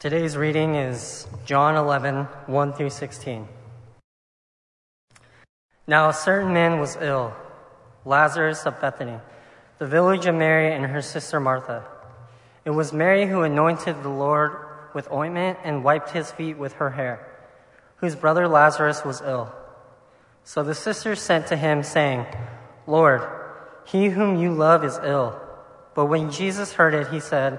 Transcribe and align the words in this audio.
Today's 0.00 0.36
reading 0.36 0.76
is 0.76 1.26
John 1.44 1.74
11, 1.74 2.26
1 2.46 2.72
through 2.74 2.90
16. 2.90 3.48
Now 5.88 6.08
a 6.08 6.12
certain 6.12 6.52
man 6.52 6.78
was 6.78 6.96
ill, 7.00 7.34
Lazarus 8.04 8.64
of 8.64 8.80
Bethany, 8.80 9.18
the 9.80 9.88
village 9.88 10.26
of 10.26 10.36
Mary 10.36 10.72
and 10.72 10.86
her 10.86 11.02
sister 11.02 11.40
Martha. 11.40 11.82
It 12.64 12.70
was 12.70 12.92
Mary 12.92 13.26
who 13.26 13.42
anointed 13.42 14.04
the 14.04 14.08
Lord 14.08 14.52
with 14.94 15.10
ointment 15.10 15.58
and 15.64 15.82
wiped 15.82 16.10
his 16.10 16.30
feet 16.30 16.56
with 16.56 16.74
her 16.74 16.90
hair, 16.90 17.26
whose 17.96 18.14
brother 18.14 18.46
Lazarus 18.46 19.04
was 19.04 19.20
ill. 19.20 19.52
So 20.44 20.62
the 20.62 20.76
sisters 20.76 21.20
sent 21.20 21.48
to 21.48 21.56
him, 21.56 21.82
saying, 21.82 22.24
Lord, 22.86 23.28
he 23.84 24.10
whom 24.10 24.36
you 24.36 24.52
love 24.52 24.84
is 24.84 24.96
ill. 25.02 25.40
But 25.96 26.06
when 26.06 26.30
Jesus 26.30 26.74
heard 26.74 26.94
it, 26.94 27.08
he 27.08 27.18
said, 27.18 27.58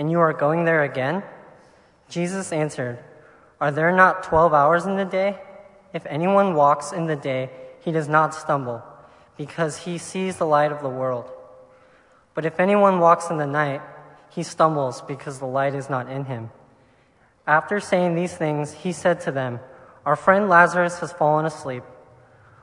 and 0.00 0.10
you 0.10 0.18
are 0.18 0.32
going 0.32 0.64
there 0.64 0.82
again? 0.82 1.22
Jesus 2.08 2.52
answered, 2.52 2.98
Are 3.60 3.70
there 3.70 3.94
not 3.94 4.22
twelve 4.22 4.54
hours 4.54 4.86
in 4.86 4.96
the 4.96 5.04
day? 5.04 5.38
If 5.92 6.06
anyone 6.06 6.54
walks 6.54 6.90
in 6.90 7.04
the 7.04 7.16
day, 7.16 7.50
he 7.80 7.92
does 7.92 8.08
not 8.08 8.34
stumble, 8.34 8.82
because 9.36 9.76
he 9.76 9.98
sees 9.98 10.38
the 10.38 10.46
light 10.46 10.72
of 10.72 10.80
the 10.80 10.88
world. 10.88 11.30
But 12.32 12.46
if 12.46 12.58
anyone 12.58 12.98
walks 12.98 13.28
in 13.28 13.36
the 13.36 13.46
night, 13.46 13.82
he 14.30 14.42
stumbles 14.42 15.02
because 15.02 15.38
the 15.38 15.44
light 15.44 15.74
is 15.74 15.90
not 15.90 16.08
in 16.08 16.24
him. 16.24 16.48
After 17.46 17.78
saying 17.78 18.14
these 18.14 18.34
things, 18.34 18.72
he 18.72 18.92
said 18.92 19.20
to 19.22 19.30
them, 19.30 19.60
Our 20.06 20.16
friend 20.16 20.48
Lazarus 20.48 21.00
has 21.00 21.12
fallen 21.12 21.44
asleep, 21.44 21.82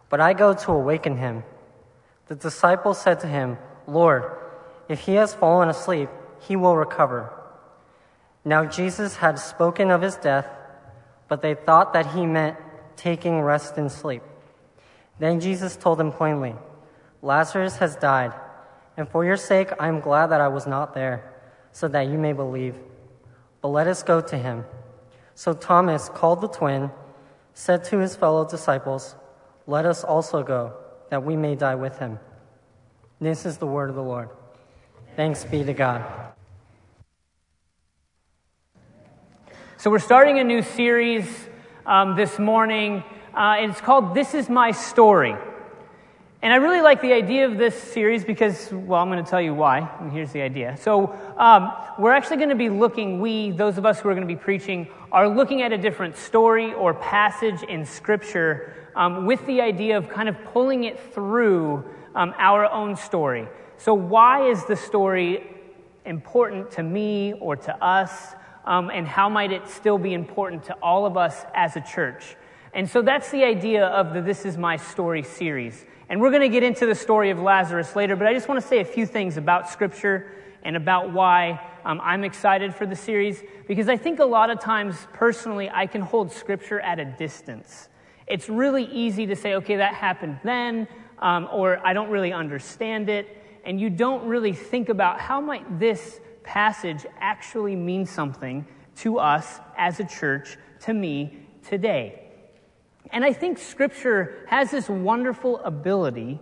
but 0.09 0.19
I 0.19 0.33
go 0.33 0.55
to 0.55 0.71
awaken 0.71 1.17
him. 1.17 1.43
The 2.29 2.35
disciples 2.35 2.99
said 2.99 3.19
to 3.19 3.27
him, 3.27 3.59
Lord, 3.85 4.23
if 4.89 5.01
he 5.01 5.13
has 5.13 5.35
fallen 5.35 5.69
asleep, 5.69 6.09
he 6.41 6.55
will 6.55 6.75
recover. 6.75 7.33
Now 8.45 8.65
Jesus 8.65 9.17
had 9.17 9.39
spoken 9.39 9.91
of 9.91 10.01
his 10.01 10.15
death, 10.15 10.47
but 11.27 11.41
they 11.41 11.53
thought 11.53 11.93
that 11.93 12.13
he 12.13 12.25
meant 12.25 12.57
taking 12.95 13.41
rest 13.41 13.77
in 13.77 13.89
sleep. 13.89 14.23
Then 15.19 15.39
Jesus 15.39 15.75
told 15.75 15.97
them 15.97 16.11
plainly, 16.11 16.55
Lazarus 17.21 17.77
has 17.77 17.95
died, 17.95 18.33
and 18.95 19.09
for 19.09 19.25
your 19.25 19.37
sake 19.37 19.69
I 19.79 19.87
am 19.87 19.99
glad 19.99 20.27
that 20.27 20.41
I 20.41 20.47
was 20.47 20.67
not 20.67 20.93
there, 20.93 21.33
so 21.71 21.87
that 21.87 22.07
you 22.07 22.17
may 22.17 22.33
believe. 22.33 22.75
But 23.61 23.69
let 23.69 23.87
us 23.87 24.03
go 24.03 24.21
to 24.21 24.37
him. 24.37 24.65
So 25.35 25.53
Thomas, 25.53 26.09
called 26.09 26.41
the 26.41 26.47
twin, 26.47 26.91
said 27.53 27.83
to 27.85 27.99
his 27.99 28.15
fellow 28.15 28.47
disciples, 28.47 29.15
Let 29.65 29.85
us 29.85 30.03
also 30.03 30.43
go, 30.43 30.73
that 31.09 31.23
we 31.23 31.35
may 31.35 31.55
die 31.55 31.75
with 31.75 31.99
him. 31.99 32.19
This 33.19 33.45
is 33.45 33.57
the 33.57 33.67
word 33.67 33.89
of 33.89 33.95
the 33.95 34.03
Lord. 34.03 34.29
Thanks 35.17 35.43
be 35.45 35.63
to 35.63 35.73
God. 35.73 36.05
So, 39.77 39.89
we're 39.89 39.97
starting 39.97 40.37
a 40.37 40.43
new 40.43 40.61
series 40.61 41.25
um, 41.87 42.15
this 42.15 42.37
morning, 42.37 43.03
uh, 43.33 43.55
and 43.57 43.71
it's 43.71 43.81
called 43.81 44.13
This 44.13 44.35
Is 44.35 44.47
My 44.47 44.69
Story. 44.69 45.35
And 46.43 46.53
I 46.53 46.57
really 46.57 46.81
like 46.81 47.01
the 47.01 47.13
idea 47.13 47.47
of 47.47 47.57
this 47.57 47.73
series 47.75 48.23
because, 48.23 48.71
well, 48.71 49.01
I'm 49.01 49.09
going 49.09 49.25
to 49.25 49.27
tell 49.27 49.41
you 49.41 49.55
why, 49.55 49.89
and 49.99 50.11
here's 50.11 50.31
the 50.33 50.41
idea. 50.43 50.77
So, 50.77 51.17
um, 51.35 51.73
we're 51.97 52.13
actually 52.13 52.37
going 52.37 52.49
to 52.49 52.55
be 52.55 52.69
looking, 52.69 53.19
we, 53.19 53.49
those 53.49 53.79
of 53.79 53.87
us 53.87 53.99
who 53.99 54.09
are 54.09 54.13
going 54.13 54.27
to 54.27 54.31
be 54.31 54.39
preaching, 54.39 54.87
are 55.11 55.27
looking 55.27 55.63
at 55.63 55.73
a 55.73 55.79
different 55.79 56.15
story 56.15 56.75
or 56.75 56.93
passage 56.93 57.63
in 57.63 57.87
Scripture 57.87 58.91
um, 58.95 59.25
with 59.25 59.43
the 59.47 59.61
idea 59.61 59.97
of 59.97 60.09
kind 60.09 60.29
of 60.29 60.35
pulling 60.53 60.83
it 60.83 60.99
through 61.11 61.83
um, 62.13 62.35
our 62.37 62.71
own 62.71 62.95
story. 62.95 63.47
So, 63.79 63.93
why 63.93 64.49
is 64.49 64.65
the 64.65 64.75
story 64.75 65.45
important 66.03 66.71
to 66.71 66.83
me 66.83 67.33
or 67.33 67.55
to 67.55 67.83
us? 67.83 68.33
Um, 68.65 68.89
and 68.89 69.07
how 69.07 69.29
might 69.29 69.51
it 69.51 69.67
still 69.69 69.97
be 69.97 70.13
important 70.13 70.63
to 70.65 70.73
all 70.81 71.05
of 71.05 71.15
us 71.15 71.45
as 71.53 71.75
a 71.75 71.81
church? 71.81 72.35
And 72.73 72.89
so 72.89 73.01
that's 73.01 73.31
the 73.31 73.43
idea 73.43 73.85
of 73.85 74.13
the 74.13 74.21
This 74.21 74.45
Is 74.45 74.57
My 74.57 74.77
Story 74.77 75.23
series. 75.23 75.85
And 76.09 76.19
we're 76.19 76.31
going 76.31 76.41
to 76.41 76.49
get 76.49 76.63
into 76.63 76.85
the 76.85 76.95
story 76.95 77.29
of 77.29 77.39
Lazarus 77.39 77.95
later, 77.95 78.15
but 78.15 78.27
I 78.27 78.33
just 78.33 78.47
want 78.47 78.59
to 78.61 78.67
say 78.67 78.79
a 78.79 78.85
few 78.85 79.05
things 79.05 79.37
about 79.37 79.69
Scripture 79.69 80.31
and 80.63 80.75
about 80.75 81.13
why 81.13 81.61
um, 81.85 82.01
I'm 82.03 82.23
excited 82.23 82.75
for 82.75 82.85
the 82.85 82.95
series, 82.95 83.41
because 83.67 83.87
I 83.87 83.95
think 83.95 84.19
a 84.19 84.25
lot 84.25 84.49
of 84.49 84.59
times, 84.59 85.07
personally, 85.13 85.69
I 85.69 85.85
can 85.85 86.01
hold 86.01 86.31
Scripture 86.31 86.79
at 86.81 86.99
a 86.99 87.05
distance. 87.05 87.89
It's 88.25 88.49
really 88.49 88.85
easy 88.85 89.25
to 89.27 89.35
say, 89.35 89.53
okay, 89.55 89.77
that 89.77 89.93
happened 89.93 90.39
then, 90.43 90.87
um, 91.19 91.47
or 91.53 91.79
I 91.85 91.93
don't 91.93 92.09
really 92.09 92.33
understand 92.33 93.07
it 93.07 93.36
and 93.67 93.81
you 93.81 93.89
don't 93.89 94.25
really 94.25 94.53
think 94.53 94.87
about 94.87 95.19
how 95.19 95.41
might 95.41 95.77
this 95.77 96.21
passage 96.41 97.05
actually 97.19 97.75
mean 97.75 98.05
something 98.05 98.65
to 98.95 99.19
us 99.19 99.59
as 99.77 99.99
a 99.99 100.05
church, 100.05 100.57
to 100.79 100.93
me 100.93 101.37
today. 101.67 102.23
And 103.11 103.25
I 103.25 103.33
think 103.33 103.57
Scripture 103.57 104.45
has 104.47 104.71
this 104.71 104.87
wonderful 104.87 105.59
ability 105.59 106.39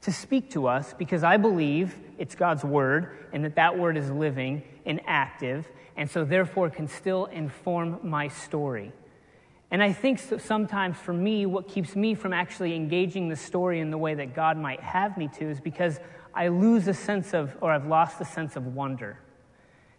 to 0.00 0.12
speak 0.12 0.50
to 0.50 0.66
us 0.66 0.94
because 0.94 1.22
I 1.22 1.36
believe 1.36 1.94
it's 2.18 2.34
God's 2.34 2.64
Word 2.64 3.28
and 3.32 3.44
that 3.44 3.54
that 3.54 3.78
Word 3.78 3.96
is 3.96 4.10
living 4.10 4.64
and 4.84 5.00
active, 5.06 5.68
and 5.96 6.10
so 6.10 6.24
therefore 6.24 6.70
can 6.70 6.88
still 6.88 7.26
inform 7.26 8.00
my 8.02 8.26
story. 8.26 8.92
And 9.70 9.82
I 9.82 9.92
think 9.92 10.18
sometimes 10.18 10.96
for 10.96 11.12
me, 11.12 11.46
what 11.46 11.68
keeps 11.68 11.94
me 11.94 12.14
from 12.14 12.32
actually 12.32 12.74
engaging 12.74 13.28
the 13.28 13.36
story 13.36 13.80
in 13.80 13.90
the 13.90 13.98
way 13.98 14.14
that 14.14 14.34
God 14.34 14.56
might 14.56 14.80
have 14.80 15.16
me 15.16 15.28
to 15.38 15.44
is 15.44 15.60
because 15.60 16.00
I 16.34 16.48
lose 16.48 16.88
a 16.88 16.94
sense 16.94 17.34
of, 17.34 17.56
or 17.60 17.70
I've 17.70 17.86
lost 17.86 18.20
a 18.20 18.24
sense 18.24 18.56
of 18.56 18.66
wonder. 18.74 19.18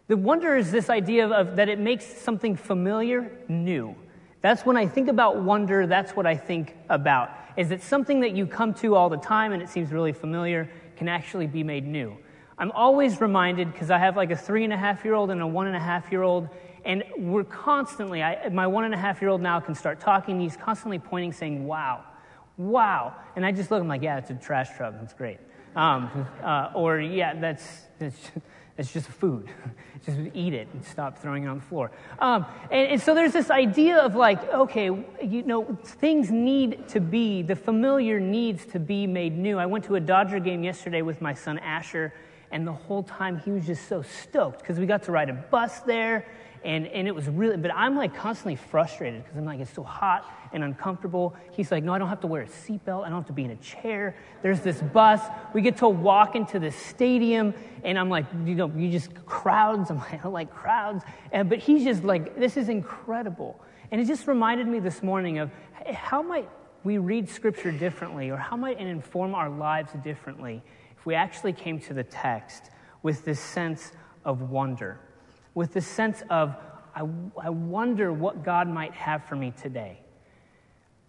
The 0.07 0.17
wonder 0.17 0.57
is 0.57 0.71
this 0.71 0.89
idea 0.89 1.25
of, 1.25 1.31
of 1.31 1.55
that 1.55 1.69
it 1.69 1.79
makes 1.79 2.05
something 2.05 2.57
familiar 2.57 3.31
new. 3.47 3.95
That's 4.41 4.65
when 4.65 4.75
I 4.75 4.87
think 4.87 5.07
about 5.07 5.41
wonder, 5.41 5.87
that's 5.87 6.15
what 6.17 6.25
I 6.25 6.35
think 6.35 6.75
about. 6.89 7.29
Is 7.55 7.69
that 7.69 7.81
something 7.81 8.21
that 8.21 8.31
you 8.31 8.47
come 8.47 8.73
to 8.75 8.95
all 8.95 9.09
the 9.09 9.17
time 9.17 9.53
and 9.53 9.61
it 9.61 9.69
seems 9.69 9.91
really 9.91 10.13
familiar 10.13 10.69
can 10.97 11.07
actually 11.07 11.47
be 11.47 11.63
made 11.63 11.85
new. 11.87 12.17
I'm 12.57 12.71
always 12.71 13.21
reminded, 13.21 13.71
because 13.71 13.89
I 13.89 13.97
have 13.97 14.17
like 14.17 14.31
a 14.31 14.35
three 14.35 14.63
and 14.63 14.73
a 14.73 14.77
half 14.77 15.05
year 15.05 15.13
old 15.13 15.31
and 15.31 15.41
a 15.41 15.47
one 15.47 15.67
and 15.67 15.75
a 15.75 15.79
half 15.79 16.11
year 16.11 16.23
old, 16.23 16.49
and 16.85 17.03
we're 17.17 17.43
constantly, 17.43 18.23
I, 18.23 18.49
my 18.49 18.67
one 18.67 18.85
and 18.85 18.93
a 18.93 18.97
half 18.97 19.21
year 19.21 19.29
old 19.29 19.41
now 19.41 19.59
can 19.59 19.75
start 19.75 19.99
talking. 19.99 20.39
He's 20.39 20.57
constantly 20.57 20.99
pointing, 20.99 21.33
saying, 21.33 21.65
wow, 21.65 22.03
wow. 22.57 23.15
And 23.35 23.45
I 23.45 23.51
just 23.51 23.71
look, 23.71 23.81
I'm 23.81 23.87
like, 23.87 24.01
yeah, 24.01 24.17
it's 24.17 24.29
a 24.29 24.35
trash 24.35 24.69
truck. 24.75 24.95
That's 24.99 25.13
great. 25.13 25.37
Um, 25.75 26.27
uh, 26.43 26.71
or, 26.75 26.99
yeah, 26.99 27.39
that's, 27.39 27.81
that's, 27.99 28.31
that's 28.75 28.91
just 28.91 29.07
food. 29.07 29.49
just 30.05 30.17
eat 30.33 30.53
it 30.53 30.67
and 30.73 30.83
stop 30.83 31.17
throwing 31.19 31.43
it 31.43 31.47
on 31.47 31.59
the 31.59 31.65
floor. 31.65 31.91
Um, 32.19 32.45
and, 32.71 32.93
and 32.93 33.01
so 33.01 33.13
there's 33.13 33.33
this 33.33 33.51
idea 33.51 33.97
of 33.97 34.15
like, 34.15 34.43
okay, 34.51 34.85
you 34.85 35.43
know, 35.43 35.77
things 35.83 36.31
need 36.31 36.87
to 36.89 36.99
be, 36.99 37.43
the 37.43 37.55
familiar 37.55 38.19
needs 38.19 38.65
to 38.67 38.79
be 38.79 39.05
made 39.05 39.37
new. 39.37 39.59
I 39.59 39.65
went 39.67 39.85
to 39.85 39.95
a 39.95 39.99
Dodger 39.99 40.39
game 40.39 40.63
yesterday 40.63 41.03
with 41.03 41.21
my 41.21 41.33
son 41.33 41.59
Asher, 41.59 42.13
and 42.51 42.67
the 42.67 42.73
whole 42.73 43.03
time 43.03 43.39
he 43.39 43.51
was 43.51 43.65
just 43.65 43.87
so 43.87 44.01
stoked 44.01 44.59
because 44.59 44.77
we 44.77 44.85
got 44.85 45.03
to 45.03 45.11
ride 45.11 45.29
a 45.29 45.33
bus 45.33 45.79
there 45.81 46.25
and, 46.63 46.85
and 46.87 47.07
it 47.07 47.15
was 47.15 47.27
really, 47.27 47.57
but 47.57 47.71
I'm 47.73 47.95
like 47.95 48.15
constantly 48.15 48.55
frustrated 48.55 49.23
because 49.23 49.37
I'm 49.37 49.45
like, 49.45 49.59
it's 49.59 49.73
so 49.73 49.83
hot 49.83 50.25
and 50.53 50.63
uncomfortable. 50.63 51.35
He's 51.51 51.71
like, 51.71 51.83
no, 51.83 51.93
I 51.93 51.97
don't 51.97 52.09
have 52.09 52.21
to 52.21 52.27
wear 52.27 52.43
a 52.43 52.47
seatbelt. 52.47 53.03
I 53.03 53.09
don't 53.09 53.17
have 53.17 53.27
to 53.27 53.33
be 53.33 53.45
in 53.45 53.51
a 53.51 53.55
chair. 53.57 54.15
There's 54.43 54.61
this 54.61 54.79
bus. 54.79 55.21
We 55.53 55.61
get 55.61 55.77
to 55.77 55.89
walk 55.89 56.35
into 56.35 56.59
the 56.59 56.71
stadium. 56.71 57.55
And 57.83 57.97
I'm 57.97 58.09
like, 58.09 58.25
you 58.45 58.53
know, 58.53 58.71
you 58.75 58.91
just 58.91 59.13
crowds. 59.25 59.89
I'm 59.89 59.97
like, 59.97 60.13
I 60.13 60.17
don't 60.23 60.33
like 60.33 60.53
crowds. 60.53 61.03
And, 61.31 61.49
but 61.49 61.57
he's 61.57 61.83
just 61.83 62.03
like, 62.03 62.37
this 62.37 62.57
is 62.57 62.69
incredible. 62.69 63.59
And 63.91 63.99
it 63.99 64.05
just 64.05 64.27
reminded 64.27 64.67
me 64.67 64.79
this 64.79 65.01
morning 65.01 65.39
of 65.39 65.51
how 65.87 66.21
might 66.21 66.47
we 66.83 66.99
read 66.99 67.27
scripture 67.27 67.71
differently 67.71 68.29
or 68.29 68.37
how 68.37 68.55
might 68.55 68.79
it 68.79 68.87
inform 68.87 69.33
our 69.33 69.49
lives 69.49 69.91
differently 70.03 70.61
if 70.95 71.05
we 71.07 71.15
actually 71.15 71.53
came 71.53 71.79
to 71.79 71.93
the 71.93 72.03
text 72.03 72.69
with 73.01 73.25
this 73.25 73.39
sense 73.39 73.91
of 74.23 74.51
wonder 74.51 74.99
with 75.53 75.73
the 75.73 75.81
sense 75.81 76.23
of, 76.29 76.55
I, 76.95 77.01
I 77.41 77.49
wonder 77.49 78.11
what 78.11 78.43
God 78.43 78.67
might 78.67 78.93
have 78.93 79.25
for 79.25 79.35
me 79.35 79.53
today. 79.61 79.99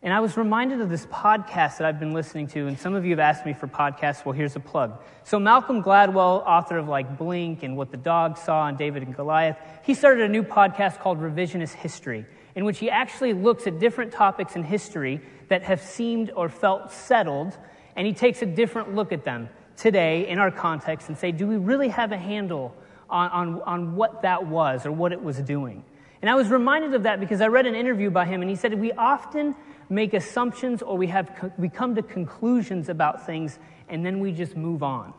And 0.05 0.13
I 0.13 0.19
was 0.19 0.37
reminded 0.37 0.81
of 0.81 0.91
this 0.91 1.07
podcast 1.07 1.79
that 1.79 1.83
I've 1.83 2.01
been 2.01 2.13
listening 2.13 2.49
to, 2.49 2.67
and 2.67 2.77
some 2.77 2.95
of 2.95 3.05
you 3.05 3.11
have 3.11 3.21
asked 3.21 3.47
me 3.47 3.53
for 3.53 3.69
podcasts. 3.69 4.25
Well, 4.25 4.33
here's 4.33 4.57
a 4.57 4.61
plug. 4.61 5.01
So, 5.23 5.39
Malcolm 5.39 5.81
Gladwell, 5.81 6.45
author 6.45 6.79
of 6.79 6.89
like 6.89 7.17
Blink 7.17 7.63
and 7.63 7.77
What 7.77 7.93
the 7.93 7.97
Dog 7.97 8.37
Saw 8.37 8.67
and 8.67 8.77
David 8.77 9.05
and 9.05 9.15
Goliath, 9.15 9.57
he 9.85 9.95
started 9.95 10.25
a 10.25 10.29
new 10.29 10.43
podcast 10.43 10.99
called 10.99 11.21
Revisionist 11.21 11.75
History, 11.75 12.27
in 12.57 12.65
which 12.65 12.81
he 12.81 12.91
actually 12.91 13.33
looks 13.33 13.69
at 13.69 13.79
different 13.79 14.11
topics 14.11 14.57
in 14.57 14.65
history 14.65 15.21
that 15.47 15.63
have 15.63 15.81
seemed 15.81 16.33
or 16.35 16.49
felt 16.49 16.91
settled, 16.91 17.57
and 17.95 18.05
he 18.05 18.13
takes 18.13 18.43
a 18.43 18.47
different 18.47 18.97
look 18.97 19.13
at 19.13 19.23
them 19.23 19.49
today 19.77 20.29
in 20.29 20.41
our 20.41 20.51
context 20.51 21.11
and 21.11 21.17
say, 21.17 21.31
do 21.31 21.47
we 21.47 21.57
really 21.57 21.89
have 21.89 22.11
a 22.11 22.17
handle 22.17 22.75
on, 23.13 23.31
on, 23.31 23.63
on 23.63 23.97
what 23.97 24.23
that 24.23 24.47
was 24.47 24.85
or 24.85 24.91
what 24.91 25.13
it 25.13 25.23
was 25.23 25.39
doing? 25.39 25.85
And 26.21 26.31
I 26.31 26.35
was 26.35 26.49
reminded 26.49 26.95
of 26.95 27.05
that 27.05 27.21
because 27.21 27.41
I 27.41 27.49
read 27.49 27.67
an 27.67 27.75
interview 27.75 28.11
by 28.11 28.25
him, 28.25 28.43
and 28.43 28.51
he 28.51 28.57
said, 28.57 28.75
We 28.75 28.93
often 28.93 29.55
make 29.93 30.15
assumptions 30.15 30.83
or 30.83 30.97
we, 30.97 31.07
have, 31.09 31.53
we 31.59 31.69
come 31.69 31.95
to 31.95 32.03
conclusions 32.03 32.89
about 32.89 33.27
things 33.27 33.59
and 33.89 34.05
then 34.05 34.21
we 34.21 34.33
just 34.33 34.57
move 34.57 34.83
on. 34.83 35.13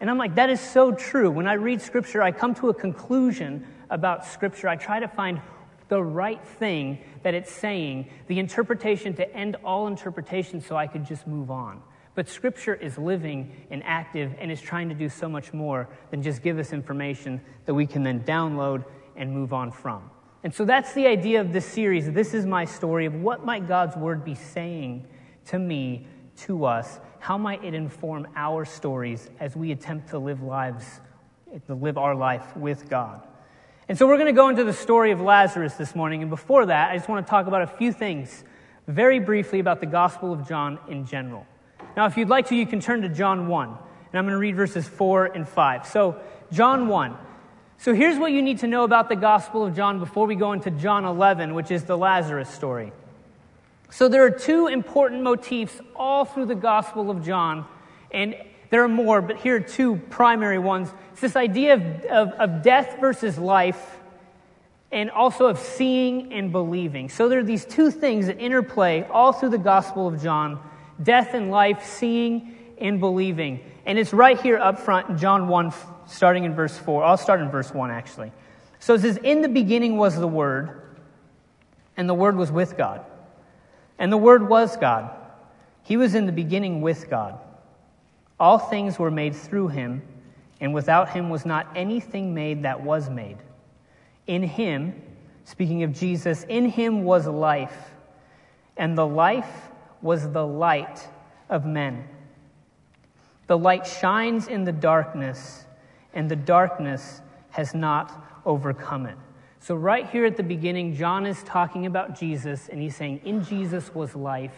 And 0.00 0.08
I'm 0.08 0.18
like, 0.18 0.36
that 0.36 0.50
is 0.50 0.60
so 0.60 0.92
true. 0.92 1.30
When 1.30 1.46
I 1.46 1.54
read 1.54 1.80
Scripture, 1.80 2.22
I 2.22 2.32
come 2.32 2.54
to 2.56 2.68
a 2.70 2.74
conclusion 2.74 3.66
about 3.90 4.24
Scripture. 4.24 4.68
I 4.68 4.76
try 4.76 5.00
to 5.00 5.08
find 5.08 5.40
the 5.88 6.02
right 6.02 6.42
thing 6.44 6.98
that 7.22 7.34
it's 7.34 7.52
saying, 7.52 8.08
the 8.26 8.38
interpretation 8.38 9.14
to 9.14 9.36
end 9.36 9.56
all 9.64 9.86
interpretation 9.86 10.60
so 10.60 10.76
I 10.76 10.86
could 10.86 11.04
just 11.04 11.26
move 11.26 11.50
on. 11.50 11.82
But 12.14 12.28
Scripture 12.28 12.74
is 12.74 12.98
living 12.98 13.66
and 13.70 13.82
active 13.84 14.34
and 14.38 14.52
is 14.52 14.60
trying 14.60 14.88
to 14.90 14.94
do 14.94 15.08
so 15.08 15.28
much 15.28 15.52
more 15.52 15.88
than 16.10 16.22
just 16.22 16.42
give 16.42 16.58
us 16.58 16.72
information 16.72 17.40
that 17.64 17.74
we 17.74 17.86
can 17.86 18.02
then 18.02 18.20
download 18.20 18.84
and 19.16 19.32
move 19.32 19.52
on 19.52 19.72
from. 19.72 20.10
And 20.44 20.52
so 20.54 20.64
that's 20.64 20.92
the 20.92 21.06
idea 21.06 21.40
of 21.40 21.52
this 21.52 21.64
series. 21.64 22.10
This 22.10 22.34
is 22.34 22.44
my 22.44 22.64
story 22.64 23.06
of 23.06 23.14
what 23.14 23.44
might 23.44 23.68
God's 23.68 23.96
word 23.96 24.24
be 24.24 24.34
saying 24.34 25.06
to 25.46 25.58
me, 25.58 26.06
to 26.38 26.64
us? 26.64 27.00
How 27.18 27.38
might 27.38 27.64
it 27.64 27.74
inform 27.74 28.26
our 28.34 28.64
stories 28.64 29.30
as 29.40 29.56
we 29.56 29.72
attempt 29.72 30.08
to 30.10 30.18
live 30.18 30.42
lives, 30.42 31.00
to 31.66 31.74
live 31.74 31.96
our 31.96 32.14
life 32.14 32.56
with 32.56 32.90
God? 32.90 33.26
And 33.88 33.96
so 33.96 34.06
we're 34.06 34.16
going 34.16 34.26
to 34.26 34.32
go 34.32 34.48
into 34.48 34.64
the 34.64 34.72
story 34.72 35.12
of 35.12 35.20
Lazarus 35.20 35.74
this 35.74 35.94
morning. 35.94 36.22
And 36.22 36.30
before 36.30 36.66
that, 36.66 36.90
I 36.90 36.96
just 36.96 37.08
want 37.08 37.24
to 37.26 37.30
talk 37.30 37.46
about 37.46 37.62
a 37.62 37.66
few 37.66 37.92
things 37.92 38.44
very 38.86 39.20
briefly 39.20 39.60
about 39.60 39.80
the 39.80 39.86
Gospel 39.86 40.32
of 40.32 40.48
John 40.48 40.78
in 40.88 41.06
general. 41.06 41.46
Now, 41.96 42.06
if 42.06 42.16
you'd 42.16 42.28
like 42.28 42.48
to, 42.48 42.56
you 42.56 42.66
can 42.66 42.80
turn 42.80 43.02
to 43.02 43.08
John 43.08 43.48
1, 43.48 43.68
and 43.68 43.78
I'm 44.14 44.24
going 44.24 44.32
to 44.32 44.38
read 44.38 44.56
verses 44.56 44.88
4 44.88 45.26
and 45.26 45.48
5. 45.48 45.86
So, 45.86 46.20
John 46.50 46.88
1. 46.88 47.16
So 47.78 47.94
here's 47.94 48.16
what 48.16 48.30
you 48.30 48.42
need 48.42 48.58
to 48.60 48.68
know 48.68 48.84
about 48.84 49.08
the 49.08 49.16
Gospel 49.16 49.66
of 49.66 49.74
John 49.74 49.98
before 49.98 50.26
we 50.26 50.36
go 50.36 50.52
into 50.52 50.70
John 50.70 51.04
11, 51.04 51.52
which 51.52 51.72
is 51.72 51.82
the 51.84 51.98
Lazarus 51.98 52.48
story. 52.48 52.92
So 53.90 54.08
there 54.08 54.24
are 54.24 54.30
two 54.30 54.68
important 54.68 55.22
motifs 55.22 55.80
all 55.96 56.24
through 56.24 56.46
the 56.46 56.54
Gospel 56.54 57.10
of 57.10 57.24
John, 57.24 57.66
and 58.12 58.36
there 58.70 58.84
are 58.84 58.88
more, 58.88 59.20
but 59.20 59.38
here 59.38 59.56
are 59.56 59.60
two 59.60 59.96
primary 60.10 60.60
ones. 60.60 60.90
It's 61.10 61.20
this 61.22 61.34
idea 61.34 61.74
of, 61.74 61.82
of, 62.04 62.28
of 62.34 62.62
death 62.62 62.98
versus 63.00 63.36
life, 63.36 63.98
and 64.92 65.10
also 65.10 65.46
of 65.46 65.58
seeing 65.58 66.32
and 66.32 66.52
believing. 66.52 67.08
So 67.08 67.28
there 67.28 67.40
are 67.40 67.44
these 67.44 67.64
two 67.64 67.90
things 67.90 68.26
that 68.26 68.38
interplay 68.38 69.02
all 69.10 69.32
through 69.32 69.50
the 69.50 69.58
Gospel 69.58 70.06
of 70.06 70.22
John 70.22 70.60
death 71.02 71.34
and 71.34 71.50
life, 71.50 71.84
seeing 71.84 72.56
and 72.78 73.00
believing. 73.00 73.60
And 73.86 73.98
it's 73.98 74.12
right 74.12 74.40
here 74.40 74.58
up 74.58 74.78
front 74.78 75.08
in 75.08 75.18
John 75.18 75.48
1, 75.48 75.72
starting 76.06 76.44
in 76.44 76.54
verse 76.54 76.76
4. 76.76 77.04
I'll 77.04 77.16
start 77.16 77.40
in 77.40 77.50
verse 77.50 77.72
1, 77.72 77.90
actually. 77.90 78.32
So 78.78 78.94
it 78.94 79.00
says, 79.00 79.16
In 79.18 79.40
the 79.40 79.48
beginning 79.48 79.96
was 79.96 80.18
the 80.18 80.28
Word, 80.28 80.82
and 81.96 82.08
the 82.08 82.14
Word 82.14 82.36
was 82.36 82.50
with 82.50 82.76
God. 82.76 83.04
And 83.98 84.12
the 84.12 84.16
Word 84.16 84.48
was 84.48 84.76
God. 84.76 85.10
He 85.82 85.96
was 85.96 86.14
in 86.14 86.26
the 86.26 86.32
beginning 86.32 86.80
with 86.80 87.08
God. 87.10 87.38
All 88.38 88.58
things 88.58 88.98
were 88.98 89.10
made 89.10 89.34
through 89.34 89.68
him, 89.68 90.02
and 90.60 90.74
without 90.74 91.10
him 91.10 91.30
was 91.30 91.46
not 91.46 91.68
anything 91.76 92.34
made 92.34 92.64
that 92.64 92.80
was 92.82 93.08
made. 93.08 93.38
In 94.26 94.42
him, 94.42 95.00
speaking 95.44 95.82
of 95.82 95.92
Jesus, 95.92 96.44
in 96.48 96.66
him 96.66 97.04
was 97.04 97.26
life, 97.26 97.90
and 98.76 98.96
the 98.96 99.06
life 99.06 99.70
was 100.02 100.30
the 100.30 100.46
light 100.46 101.08
of 101.48 101.64
men. 101.64 102.08
The 103.46 103.56
light 103.56 103.86
shines 103.86 104.48
in 104.48 104.64
the 104.64 104.72
darkness, 104.72 105.64
and 106.12 106.30
the 106.30 106.36
darkness 106.36 107.20
has 107.50 107.74
not 107.74 108.26
overcome 108.44 109.06
it. 109.06 109.16
So, 109.60 109.76
right 109.76 110.08
here 110.10 110.24
at 110.24 110.36
the 110.36 110.42
beginning, 110.42 110.94
John 110.96 111.24
is 111.24 111.42
talking 111.44 111.86
about 111.86 112.18
Jesus, 112.18 112.68
and 112.68 112.80
he's 112.80 112.96
saying, 112.96 113.20
In 113.24 113.44
Jesus 113.44 113.94
was 113.94 114.16
life, 114.16 114.56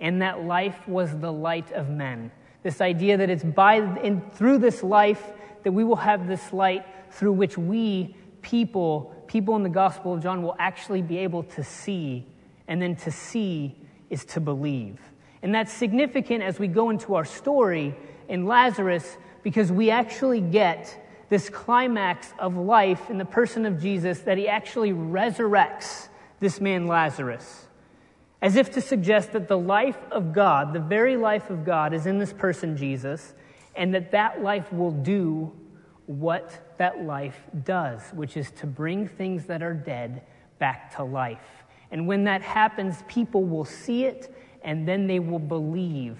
and 0.00 0.20
that 0.22 0.44
life 0.44 0.88
was 0.88 1.16
the 1.18 1.32
light 1.32 1.70
of 1.72 1.88
men. 1.88 2.32
This 2.62 2.80
idea 2.80 3.16
that 3.16 3.30
it's 3.30 3.44
by 3.44 3.76
and 3.76 4.32
through 4.32 4.58
this 4.58 4.82
life 4.82 5.22
that 5.62 5.72
we 5.72 5.84
will 5.84 5.96
have 5.96 6.26
this 6.26 6.52
light 6.52 6.84
through 7.10 7.32
which 7.32 7.56
we, 7.56 8.16
people, 8.42 9.14
people 9.28 9.54
in 9.56 9.62
the 9.62 9.68
Gospel 9.68 10.14
of 10.14 10.22
John, 10.22 10.42
will 10.42 10.56
actually 10.58 11.02
be 11.02 11.18
able 11.18 11.44
to 11.44 11.62
see, 11.62 12.26
and 12.66 12.82
then 12.82 12.96
to 12.96 13.10
see 13.10 13.76
is 14.10 14.24
to 14.26 14.40
believe. 14.40 15.00
And 15.42 15.54
that's 15.54 15.72
significant 15.72 16.42
as 16.42 16.58
we 16.58 16.68
go 16.68 16.90
into 16.90 17.14
our 17.14 17.24
story 17.24 17.94
in 18.28 18.46
Lazarus 18.46 19.16
because 19.42 19.70
we 19.70 19.90
actually 19.90 20.40
get 20.40 21.00
this 21.28 21.48
climax 21.50 22.32
of 22.38 22.56
life 22.56 23.10
in 23.10 23.18
the 23.18 23.24
person 23.24 23.66
of 23.66 23.80
Jesus 23.80 24.20
that 24.20 24.38
he 24.38 24.48
actually 24.48 24.92
resurrects 24.92 26.08
this 26.40 26.60
man 26.60 26.86
Lazarus. 26.86 27.66
As 28.40 28.56
if 28.56 28.72
to 28.72 28.80
suggest 28.80 29.32
that 29.32 29.48
the 29.48 29.58
life 29.58 29.98
of 30.10 30.32
God, 30.32 30.72
the 30.72 30.80
very 30.80 31.16
life 31.16 31.50
of 31.50 31.64
God, 31.64 31.94
is 31.94 32.06
in 32.06 32.18
this 32.18 32.32
person 32.32 32.76
Jesus, 32.76 33.34
and 33.74 33.94
that 33.94 34.12
that 34.12 34.42
life 34.42 34.72
will 34.72 34.90
do 34.90 35.52
what 36.06 36.76
that 36.78 37.02
life 37.02 37.42
does, 37.64 38.02
which 38.12 38.36
is 38.36 38.50
to 38.52 38.66
bring 38.66 39.08
things 39.08 39.46
that 39.46 39.62
are 39.62 39.72
dead 39.72 40.22
back 40.58 40.94
to 40.96 41.04
life. 41.04 41.63
And 41.90 42.06
when 42.06 42.24
that 42.24 42.42
happens, 42.42 43.02
people 43.08 43.44
will 43.44 43.64
see 43.64 44.04
it 44.04 44.34
and 44.62 44.88
then 44.88 45.06
they 45.06 45.18
will 45.18 45.38
believe 45.38 46.18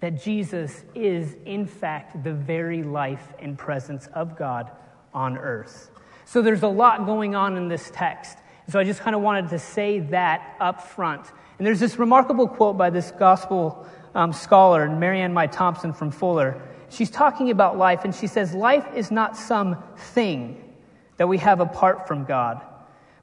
that 0.00 0.20
Jesus 0.20 0.84
is, 0.94 1.36
in 1.44 1.66
fact, 1.66 2.24
the 2.24 2.32
very 2.32 2.82
life 2.82 3.32
and 3.38 3.56
presence 3.56 4.08
of 4.14 4.36
God 4.36 4.70
on 5.14 5.38
earth. 5.38 5.90
So 6.24 6.42
there's 6.42 6.62
a 6.62 6.68
lot 6.68 7.06
going 7.06 7.34
on 7.34 7.56
in 7.56 7.68
this 7.68 7.90
text. 7.94 8.38
So 8.68 8.80
I 8.80 8.84
just 8.84 9.00
kind 9.00 9.14
of 9.14 9.22
wanted 9.22 9.50
to 9.50 9.58
say 9.58 10.00
that 10.00 10.56
up 10.58 10.80
front. 10.80 11.26
And 11.58 11.66
there's 11.66 11.78
this 11.78 11.98
remarkable 11.98 12.48
quote 12.48 12.76
by 12.76 12.90
this 12.90 13.10
gospel 13.12 13.86
um, 14.14 14.32
scholar, 14.32 14.88
Marianne 14.88 15.32
Meye 15.32 15.46
Thompson 15.46 15.92
from 15.92 16.10
Fuller. 16.10 16.60
She's 16.88 17.10
talking 17.10 17.50
about 17.50 17.78
life, 17.78 18.04
and 18.04 18.14
she 18.14 18.26
says, 18.26 18.54
Life 18.54 18.86
is 18.94 19.10
not 19.10 19.36
some 19.36 19.82
thing 19.96 20.74
that 21.16 21.26
we 21.26 21.38
have 21.38 21.60
apart 21.60 22.06
from 22.06 22.24
God, 22.24 22.60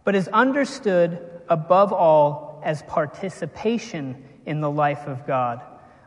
but 0.03 0.15
is 0.15 0.27
understood 0.29 1.41
above 1.49 1.93
all 1.93 2.61
as 2.63 2.81
participation 2.83 4.23
in 4.45 4.61
the 4.61 4.69
life 4.69 5.07
of 5.07 5.25
God 5.25 5.61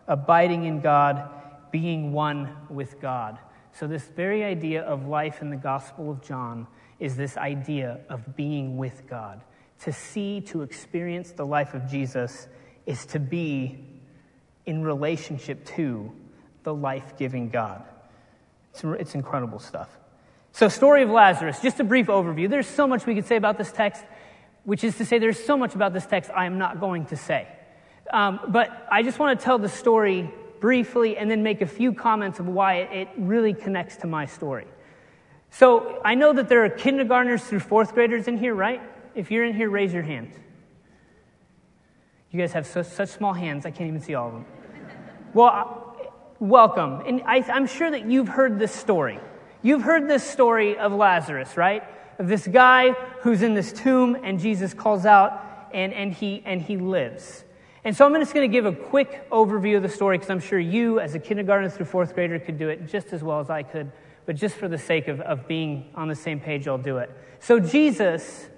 abiding 0.08 0.64
in 0.64 0.80
God, 0.80 1.28
being 1.70 2.12
one 2.12 2.54
with 2.68 3.00
God. 3.00 3.38
So, 3.72 3.86
this 3.86 4.04
very 4.08 4.44
idea 4.44 4.82
of 4.82 5.06
life 5.06 5.40
in 5.40 5.50
the 5.50 5.56
Gospel 5.56 6.10
of 6.10 6.22
John 6.22 6.66
is 7.00 7.16
this 7.16 7.36
idea 7.36 8.00
of 8.08 8.36
being 8.36 8.76
with 8.76 9.08
God. 9.08 9.40
To 9.80 9.92
see, 9.92 10.40
to 10.42 10.62
experience 10.62 11.32
the 11.32 11.46
life 11.46 11.74
of 11.74 11.88
Jesus 11.88 12.46
is 12.86 13.06
to 13.06 13.18
be 13.18 13.84
in 14.66 14.82
relationship 14.82 15.64
to 15.64 16.12
the 16.62 16.74
life 16.74 17.16
giving 17.16 17.48
God. 17.48 17.82
It's, 18.72 18.84
it's 18.84 19.14
incredible 19.14 19.58
stuff. 19.58 19.88
So, 20.52 20.68
story 20.68 21.02
of 21.02 21.08
Lazarus, 21.08 21.60
just 21.60 21.80
a 21.80 21.84
brief 21.84 22.08
overview. 22.08 22.48
There's 22.48 22.66
so 22.66 22.86
much 22.86 23.06
we 23.06 23.14
could 23.14 23.26
say 23.26 23.36
about 23.36 23.56
this 23.56 23.72
text, 23.72 24.04
which 24.64 24.84
is 24.84 24.98
to 24.98 25.04
say, 25.06 25.18
there's 25.18 25.42
so 25.42 25.56
much 25.56 25.74
about 25.74 25.94
this 25.94 26.04
text 26.04 26.30
I 26.30 26.44
am 26.44 26.58
not 26.58 26.78
going 26.78 27.06
to 27.06 27.16
say. 27.16 27.48
Um, 28.12 28.38
but 28.48 28.86
I 28.90 29.02
just 29.02 29.18
want 29.18 29.38
to 29.38 29.44
tell 29.44 29.58
the 29.58 29.70
story 29.70 30.30
briefly 30.60 31.16
and 31.16 31.30
then 31.30 31.42
make 31.42 31.62
a 31.62 31.66
few 31.66 31.94
comments 31.94 32.38
of 32.38 32.46
why 32.46 32.74
it 32.74 33.08
really 33.16 33.54
connects 33.54 33.96
to 33.98 34.06
my 34.06 34.26
story. 34.26 34.66
So 35.50 36.00
I 36.04 36.14
know 36.14 36.34
that 36.34 36.50
there 36.50 36.64
are 36.64 36.68
kindergartners 36.68 37.42
through 37.42 37.60
fourth 37.60 37.94
graders 37.94 38.28
in 38.28 38.36
here, 38.36 38.54
right? 38.54 38.82
If 39.14 39.30
you're 39.30 39.44
in 39.44 39.54
here, 39.54 39.70
raise 39.70 39.92
your 39.92 40.02
hand. 40.02 40.32
You 42.30 42.38
guys 42.38 42.52
have 42.52 42.66
such, 42.66 42.86
such 42.86 43.08
small 43.08 43.32
hands, 43.32 43.64
I 43.64 43.70
can't 43.70 43.88
even 43.88 44.00
see 44.00 44.14
all 44.14 44.28
of 44.28 44.32
them. 44.34 44.46
Well, 45.32 45.46
uh, 45.48 46.08
welcome. 46.40 47.02
And 47.06 47.22
I, 47.26 47.36
I'm 47.52 47.66
sure 47.66 47.90
that 47.90 48.04
you've 48.06 48.28
heard 48.28 48.58
this 48.58 48.72
story. 48.72 49.18
You've 49.62 49.82
heard 49.82 50.08
this 50.08 50.24
story 50.24 50.76
of 50.76 50.92
Lazarus, 50.92 51.56
right? 51.56 51.84
Of 52.18 52.28
this 52.28 52.46
guy 52.46 52.90
who's 53.20 53.42
in 53.42 53.54
this 53.54 53.72
tomb 53.72 54.16
and 54.22 54.40
Jesus 54.40 54.74
calls 54.74 55.06
out 55.06 55.68
and, 55.72 55.92
and, 55.92 56.12
he, 56.12 56.42
and 56.44 56.60
he 56.60 56.76
lives. 56.76 57.44
And 57.84 57.96
so 57.96 58.04
I'm 58.04 58.14
just 58.14 58.34
going 58.34 58.48
to 58.48 58.52
give 58.52 58.66
a 58.66 58.72
quick 58.72 59.28
overview 59.30 59.76
of 59.76 59.82
the 59.82 59.88
story 59.88 60.18
because 60.18 60.30
I'm 60.30 60.40
sure 60.40 60.58
you, 60.58 61.00
as 61.00 61.14
a 61.14 61.18
kindergartner 61.18 61.68
through 61.68 61.86
fourth 61.86 62.14
grader, 62.14 62.38
could 62.38 62.58
do 62.58 62.68
it 62.68 62.86
just 62.86 63.12
as 63.12 63.22
well 63.22 63.40
as 63.40 63.50
I 63.50 63.62
could. 63.62 63.90
But 64.26 64.36
just 64.36 64.56
for 64.56 64.68
the 64.68 64.78
sake 64.78 65.08
of, 65.08 65.20
of 65.20 65.48
being 65.48 65.90
on 65.94 66.08
the 66.08 66.14
same 66.14 66.38
page, 66.38 66.68
I'll 66.68 66.78
do 66.78 66.98
it. 66.98 67.10
So 67.40 67.58
Jesus 67.58 68.48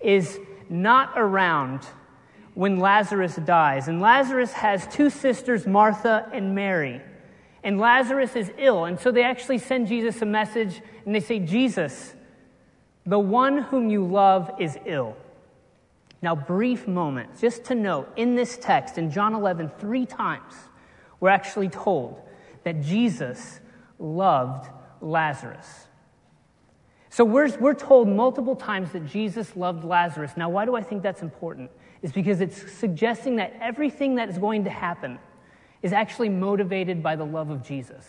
is 0.00 0.38
not 0.70 1.12
around 1.16 1.86
when 2.54 2.78
Lazarus 2.78 3.36
dies. 3.36 3.88
And 3.88 4.00
Lazarus 4.00 4.52
has 4.52 4.86
two 4.86 5.10
sisters, 5.10 5.66
Martha 5.66 6.28
and 6.32 6.54
Mary. 6.54 7.02
And 7.62 7.78
Lazarus 7.78 8.36
is 8.36 8.50
ill. 8.58 8.84
And 8.86 8.98
so 8.98 9.10
they 9.10 9.22
actually 9.22 9.58
send 9.58 9.88
Jesus 9.88 10.22
a 10.22 10.26
message 10.26 10.80
and 11.04 11.14
they 11.14 11.20
say, 11.20 11.38
Jesus, 11.38 12.14
the 13.04 13.18
one 13.18 13.58
whom 13.58 13.90
you 13.90 14.06
love 14.06 14.50
is 14.58 14.78
ill. 14.86 15.16
Now, 16.22 16.34
brief 16.34 16.86
moment, 16.86 17.40
just 17.40 17.64
to 17.66 17.74
note, 17.74 18.12
in 18.16 18.34
this 18.34 18.58
text, 18.58 18.98
in 18.98 19.10
John 19.10 19.34
11, 19.34 19.70
three 19.78 20.04
times, 20.04 20.54
we're 21.18 21.30
actually 21.30 21.68
told 21.68 22.20
that 22.64 22.82
Jesus 22.82 23.60
loved 23.98 24.68
Lazarus. 25.00 25.86
So 27.08 27.24
we're, 27.24 27.50
we're 27.58 27.74
told 27.74 28.08
multiple 28.08 28.54
times 28.54 28.92
that 28.92 29.06
Jesus 29.06 29.56
loved 29.56 29.84
Lazarus. 29.84 30.32
Now, 30.36 30.48
why 30.50 30.64
do 30.64 30.76
I 30.76 30.82
think 30.82 31.02
that's 31.02 31.22
important? 31.22 31.70
Is 32.02 32.12
because 32.12 32.40
it's 32.40 32.70
suggesting 32.72 33.36
that 33.36 33.54
everything 33.60 34.14
that 34.16 34.28
is 34.28 34.38
going 34.38 34.64
to 34.64 34.70
happen 34.70 35.18
is 35.82 35.92
actually 35.92 36.28
motivated 36.28 37.02
by 37.02 37.16
the 37.16 37.24
love 37.24 37.50
of 37.50 37.62
Jesus. 37.62 38.06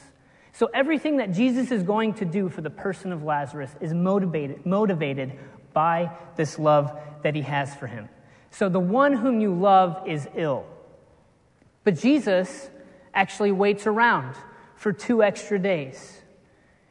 So 0.54 0.70
everything 0.74 1.18
that 1.18 1.32
Jesus 1.32 1.72
is 1.72 1.84
going 1.84 2.13
to 2.16 2.25
do 2.25 2.50
for 2.50 2.62
the 2.62 2.70
person 2.70 3.12
of 3.12 3.24
Lazarus 3.24 3.74
is 3.80 3.94
motivated, 3.94 4.66
motivated 4.66 5.32
by 5.74 6.12
this 6.36 6.60
love 6.60 7.00
that 7.24 7.36
he 7.36 7.42
has 7.42 7.74
for 7.75 7.88
him. 7.88 8.10
So 8.50 8.68
the 8.68 8.80
one 8.80 9.13
whom 9.13 9.40
you 9.40 9.54
love 9.54 10.04
is 10.08 10.28
ill. 10.36 10.66
But 11.84 11.98
Jesus 11.98 12.70
actually 13.13 13.54
waits 13.54 13.88
around 13.88 14.36
for 14.75 14.92
two 14.92 15.24
extra 15.24 15.58
days. 15.58 16.22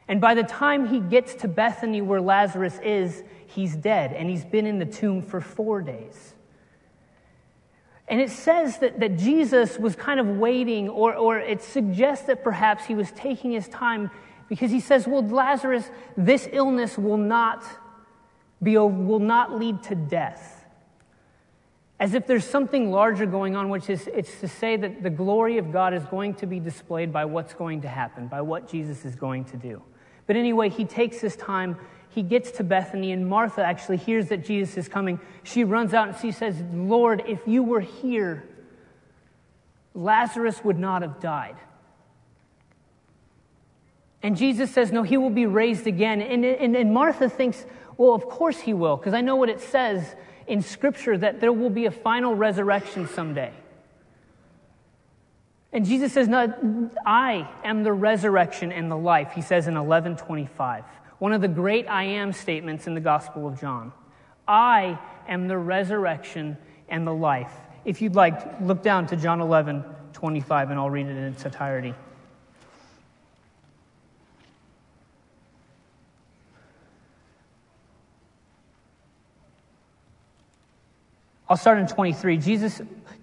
And 0.07 0.19
by 0.19 0.33
the 0.33 0.43
time 0.43 0.87
he 0.87 0.99
gets 0.99 1.35
to 1.35 1.47
Bethany, 1.47 2.01
where 2.01 2.19
Lazarus 2.19 2.79
is, 2.83 3.23
he's 3.45 3.75
dead, 3.75 4.11
and 4.11 4.29
he's 4.29 4.43
been 4.43 4.65
in 4.65 4.79
the 4.79 4.85
tomb 4.85 5.21
for 5.21 5.39
four 5.39 5.81
days. 5.81 6.33
And 8.11 8.19
it 8.19 8.29
says 8.29 8.77
that, 8.79 8.99
that 8.99 9.17
Jesus 9.17 9.79
was 9.79 9.95
kind 9.95 10.19
of 10.19 10.27
waiting, 10.27 10.89
or, 10.89 11.15
or 11.15 11.39
it 11.39 11.61
suggests 11.61 12.25
that 12.25 12.43
perhaps 12.43 12.85
he 12.85 12.93
was 12.93 13.09
taking 13.13 13.51
his 13.51 13.69
time 13.69 14.11
because 14.49 14.69
he 14.69 14.81
says, 14.81 15.07
Well, 15.07 15.25
Lazarus, 15.25 15.89
this 16.17 16.49
illness 16.51 16.97
will 16.97 17.15
not, 17.15 17.63
be, 18.61 18.77
will 18.77 19.19
not 19.19 19.57
lead 19.57 19.81
to 19.83 19.95
death. 19.95 20.65
As 22.01 22.13
if 22.13 22.27
there's 22.27 22.43
something 22.43 22.91
larger 22.91 23.25
going 23.25 23.55
on, 23.55 23.69
which 23.69 23.89
is 23.89 24.09
it's 24.13 24.41
to 24.41 24.47
say 24.49 24.75
that 24.75 25.03
the 25.03 25.09
glory 25.09 25.57
of 25.57 25.71
God 25.71 25.93
is 25.93 26.03
going 26.03 26.33
to 26.35 26.45
be 26.45 26.59
displayed 26.59 27.13
by 27.13 27.23
what's 27.23 27.53
going 27.53 27.83
to 27.83 27.87
happen, 27.87 28.27
by 28.27 28.41
what 28.41 28.69
Jesus 28.69 29.05
is 29.05 29.15
going 29.15 29.45
to 29.45 29.57
do. 29.57 29.81
But 30.27 30.35
anyway, 30.35 30.67
he 30.67 30.83
takes 30.83 31.21
his 31.21 31.37
time 31.37 31.77
he 32.13 32.23
gets 32.23 32.51
to 32.51 32.63
Bethany, 32.63 33.13
and 33.13 33.27
Martha 33.27 33.63
actually 33.63 33.97
hears 33.97 34.27
that 34.27 34.45
Jesus 34.45 34.77
is 34.77 34.89
coming. 34.89 35.19
She 35.43 35.63
runs 35.63 35.93
out 35.93 36.09
and 36.09 36.17
she 36.17 36.31
says, 36.31 36.61
Lord, 36.73 37.23
if 37.25 37.39
you 37.47 37.63
were 37.63 37.79
here, 37.79 38.43
Lazarus 39.93 40.63
would 40.63 40.77
not 40.77 41.03
have 41.03 41.21
died. 41.21 41.55
And 44.21 44.35
Jesus 44.35 44.71
says, 44.71 44.91
No, 44.91 45.03
he 45.03 45.15
will 45.17 45.29
be 45.29 45.45
raised 45.45 45.87
again. 45.87 46.21
And, 46.21 46.43
and, 46.43 46.75
and 46.75 46.93
Martha 46.93 47.29
thinks, 47.29 47.65
Well, 47.97 48.13
of 48.13 48.27
course 48.27 48.59
he 48.59 48.73
will, 48.73 48.97
because 48.97 49.13
I 49.13 49.21
know 49.21 49.37
what 49.37 49.49
it 49.49 49.61
says 49.61 50.15
in 50.47 50.61
Scripture 50.61 51.17
that 51.17 51.39
there 51.39 51.53
will 51.53 51.69
be 51.69 51.85
a 51.85 51.91
final 51.91 52.35
resurrection 52.35 53.07
someday. 53.07 53.53
And 55.71 55.85
Jesus 55.85 56.11
says, 56.11 56.27
No, 56.27 56.91
I 57.05 57.49
am 57.63 57.83
the 57.83 57.93
resurrection 57.93 58.73
and 58.73 58.91
the 58.91 58.97
life, 58.97 59.31
he 59.33 59.41
says 59.41 59.67
in 59.67 59.75
1125 59.75 60.83
one 61.21 61.33
of 61.33 61.41
the 61.41 61.47
great 61.47 61.87
I 61.87 62.05
am 62.05 62.33
statements 62.33 62.87
in 62.87 62.95
the 62.95 62.99
Gospel 62.99 63.47
of 63.47 63.61
John. 63.61 63.93
I 64.47 64.97
am 65.27 65.47
the 65.47 65.55
resurrection 65.55 66.57
and 66.89 67.05
the 67.05 67.13
life. 67.13 67.53
If 67.85 68.01
you'd 68.01 68.15
like, 68.15 68.59
look 68.59 68.81
down 68.81 69.05
to 69.05 69.15
John 69.15 69.39
11, 69.39 69.85
25, 70.13 70.71
and 70.71 70.79
I'll 70.79 70.89
read 70.89 71.05
it 71.05 71.11
in 71.11 71.25
its 71.25 71.45
entirety. 71.45 71.93
I'll 81.47 81.55
start 81.55 81.77
in 81.77 81.85
23. 81.85 82.37
Jesus, 82.37 82.81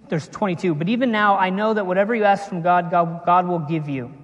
there's 0.09 0.29
22. 0.29 0.77
But 0.77 0.89
even 0.89 1.11
now, 1.11 1.37
I 1.37 1.51
know 1.51 1.75
that 1.75 1.85
whatever 1.85 2.15
you 2.15 2.23
ask 2.23 2.49
from 2.49 2.63
God, 2.63 2.93
God, 2.93 3.27
God 3.27 3.49
will 3.49 3.59
give 3.59 3.89
you. 3.89 4.15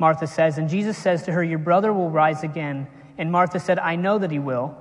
Martha 0.00 0.26
says. 0.26 0.58
And 0.58 0.68
Jesus 0.68 0.96
says 0.96 1.22
to 1.24 1.32
her, 1.32 1.44
Your 1.44 1.58
brother 1.58 1.92
will 1.92 2.10
rise 2.10 2.42
again. 2.42 2.88
And 3.18 3.30
Martha 3.30 3.60
said, 3.60 3.78
I 3.78 3.96
know 3.96 4.18
that 4.18 4.30
he 4.30 4.38
will 4.38 4.76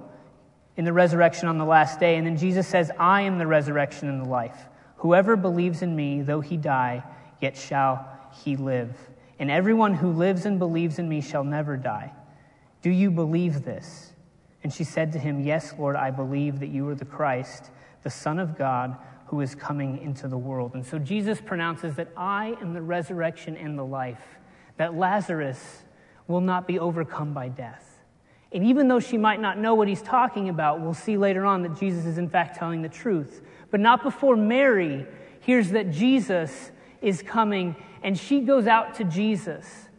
in 0.78 0.86
the 0.86 0.94
resurrection 0.94 1.50
on 1.50 1.58
the 1.58 1.66
last 1.66 2.00
day. 2.00 2.16
And 2.16 2.26
then 2.26 2.38
Jesus 2.38 2.66
says, 2.66 2.90
I 2.98 3.22
am 3.24 3.38
the 3.38 3.46
resurrection 3.46 4.08
and 4.08 4.22
the 4.22 4.30
life. 4.30 4.58
Whoever 4.98 5.36
believes 5.36 5.82
in 5.82 5.94
me, 5.94 6.22
though 6.22 6.40
he 6.40 6.56
die, 6.56 7.04
yet 7.42 7.58
shall 7.58 8.08
he 8.44 8.56
live. 8.56 8.96
And 9.40 9.52
everyone 9.52 9.94
who 9.94 10.12
lives 10.12 10.46
and 10.46 10.58
believes 10.58 11.00
in 11.00 11.10
me 11.10 11.20
shall 11.20 11.44
never 11.44 11.76
die. 11.76 12.14
Do 12.82 12.90
you 12.90 13.12
believe 13.12 13.66
this? 13.66 14.14
And 14.64 14.74
she 14.74 14.86
said 14.86 15.12
to 15.14 15.20
him, 15.20 15.42
Yes, 15.42 15.74
Lord, 15.78 15.98
I 15.98 16.12
believe 16.12 16.62
that 16.62 16.68
you 16.68 16.88
are 16.88 16.96
the 16.96 17.06
Christ, 17.06 17.72
the 18.04 18.10
Son 18.10 18.40
of 18.40 18.58
God, 18.58 18.98
who 19.28 19.42
is 19.42 19.54
coming 19.54 20.00
into 20.00 20.28
the 20.28 20.38
world. 20.38 20.74
And 20.74 20.86
so 20.86 20.98
Jesus 20.98 21.40
pronounces 21.40 21.96
that 21.96 22.08
I 22.18 22.58
am 22.62 22.74
the 22.74 22.82
resurrection 22.82 23.56
and 23.58 23.78
the 23.78 23.86
life 23.86 24.39
that 24.80 24.96
Lazarus 24.96 25.84
will 26.30 26.40
not 26.40 26.66
be 26.66 26.80
overcome 26.80 27.34
by 27.34 27.50
death. 27.50 28.00
And 28.54 28.64
even 28.64 28.88
though 28.88 29.02
she 29.02 29.18
might 29.18 29.42
not 29.42 29.58
know 29.58 29.76
what 29.76 29.90
he's 29.90 30.02
talking 30.02 30.48
about, 30.48 30.80
we'll 30.80 30.94
see 30.94 31.18
later 31.18 31.46
on 31.46 31.64
that 31.64 31.78
Jesus 31.78 32.06
is 32.06 32.18
in 32.18 32.30
fact 32.30 32.58
telling 32.58 32.82
the 32.82 32.88
truth. 32.88 33.42
But 33.72 33.82
not 33.82 34.04
before 34.04 34.38
Mary 34.38 35.06
hears 35.42 35.72
that 35.72 35.92
Jesus 35.92 36.72
is 37.02 37.22
coming 37.22 37.76
and 38.04 38.18
she 38.18 38.40
goes 38.40 38.68
out 38.68 38.96
to 38.96 39.04
Jesus. 39.04 39.90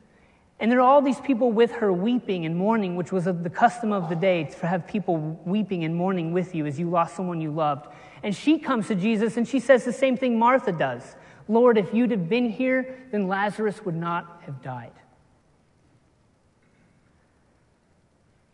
And 0.59 0.73
there 0.73 0.79
are 0.79 0.89
all 0.89 1.03
these 1.03 1.21
people 1.21 1.53
with 1.53 1.73
her 1.73 1.93
weeping 1.93 2.47
and 2.47 2.57
mourning, 2.57 2.97
which 2.97 3.13
was 3.13 3.27
the 3.27 3.51
custom 3.53 3.93
of 3.93 4.09
the 4.09 4.17
day 4.17 4.45
to 4.45 4.67
have 4.67 4.87
people 4.87 5.19
weeping 5.45 5.85
and 5.85 5.95
mourning 5.95 6.33
with 6.33 6.55
you 6.55 6.65
as 6.65 6.79
you 6.79 6.89
lost 6.89 7.17
someone 7.17 7.43
you 7.43 7.51
loved. 7.51 7.87
And 8.23 8.35
she 8.35 8.59
comes 8.59 8.89
to 8.89 8.95
Jesus 8.95 9.37
and 9.37 9.47
she 9.47 9.61
says 9.61 9.85
the 9.85 9.93
same 9.93 10.17
thing 10.17 10.39
Martha 10.39 10.73
does 10.73 11.17
Lord, 11.51 11.79
if 11.79 11.93
you'd 11.93 12.13
have 12.13 12.29
been 12.29 12.49
here, 12.49 12.97
then 13.11 13.27
Lazarus 13.27 13.85
would 13.85 13.97
not 13.97 14.41
have 14.47 14.63
died. 14.63 14.93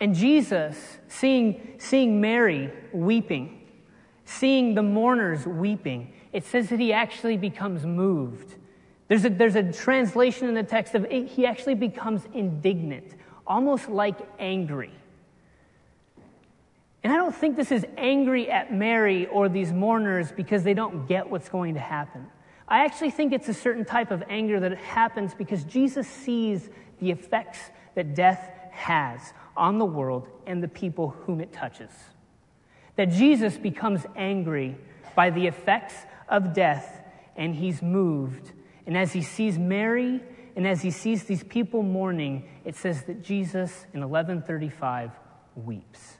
And 0.00 0.14
Jesus, 0.14 0.98
seeing, 1.06 1.74
seeing 1.76 2.22
Mary 2.22 2.72
weeping, 2.94 3.66
seeing 4.24 4.74
the 4.74 4.82
mourners 4.82 5.46
weeping, 5.46 6.14
it 6.32 6.44
says 6.46 6.70
that 6.70 6.80
he 6.80 6.94
actually 6.94 7.36
becomes 7.36 7.84
moved. 7.84 8.54
There's 9.08 9.26
a, 9.26 9.28
there's 9.28 9.56
a 9.56 9.72
translation 9.72 10.48
in 10.48 10.54
the 10.54 10.62
text 10.62 10.94
of 10.94 11.06
he 11.10 11.44
actually 11.44 11.74
becomes 11.74 12.22
indignant, 12.32 13.14
almost 13.46 13.90
like 13.90 14.16
angry. 14.38 14.92
And 17.04 17.12
I 17.12 17.16
don't 17.16 17.34
think 17.34 17.56
this 17.56 17.70
is 17.70 17.84
angry 17.98 18.50
at 18.50 18.72
Mary 18.72 19.26
or 19.26 19.50
these 19.50 19.70
mourners 19.70 20.32
because 20.32 20.62
they 20.62 20.72
don't 20.72 21.06
get 21.06 21.28
what's 21.28 21.50
going 21.50 21.74
to 21.74 21.80
happen. 21.80 22.26
I 22.68 22.84
actually 22.84 23.10
think 23.10 23.32
it's 23.32 23.48
a 23.48 23.54
certain 23.54 23.84
type 23.84 24.10
of 24.10 24.22
anger 24.28 24.58
that 24.60 24.76
happens 24.76 25.34
because 25.34 25.62
Jesus 25.64 26.08
sees 26.08 26.68
the 27.00 27.10
effects 27.10 27.58
that 27.94 28.14
death 28.14 28.50
has 28.72 29.32
on 29.56 29.78
the 29.78 29.84
world 29.84 30.28
and 30.46 30.62
the 30.62 30.68
people 30.68 31.10
whom 31.10 31.40
it 31.40 31.52
touches. 31.52 31.90
That 32.96 33.10
Jesus 33.10 33.56
becomes 33.56 34.04
angry 34.16 34.76
by 35.14 35.30
the 35.30 35.46
effects 35.46 35.94
of 36.28 36.52
death 36.52 37.02
and 37.36 37.54
he's 37.54 37.82
moved. 37.82 38.52
And 38.86 38.96
as 38.96 39.12
he 39.12 39.22
sees 39.22 39.58
Mary 39.58 40.20
and 40.56 40.66
as 40.66 40.82
he 40.82 40.90
sees 40.90 41.24
these 41.24 41.44
people 41.44 41.82
mourning, 41.82 42.48
it 42.64 42.74
says 42.74 43.04
that 43.04 43.22
Jesus 43.22 43.86
in 43.92 44.00
1135 44.00 45.12
weeps. 45.54 46.18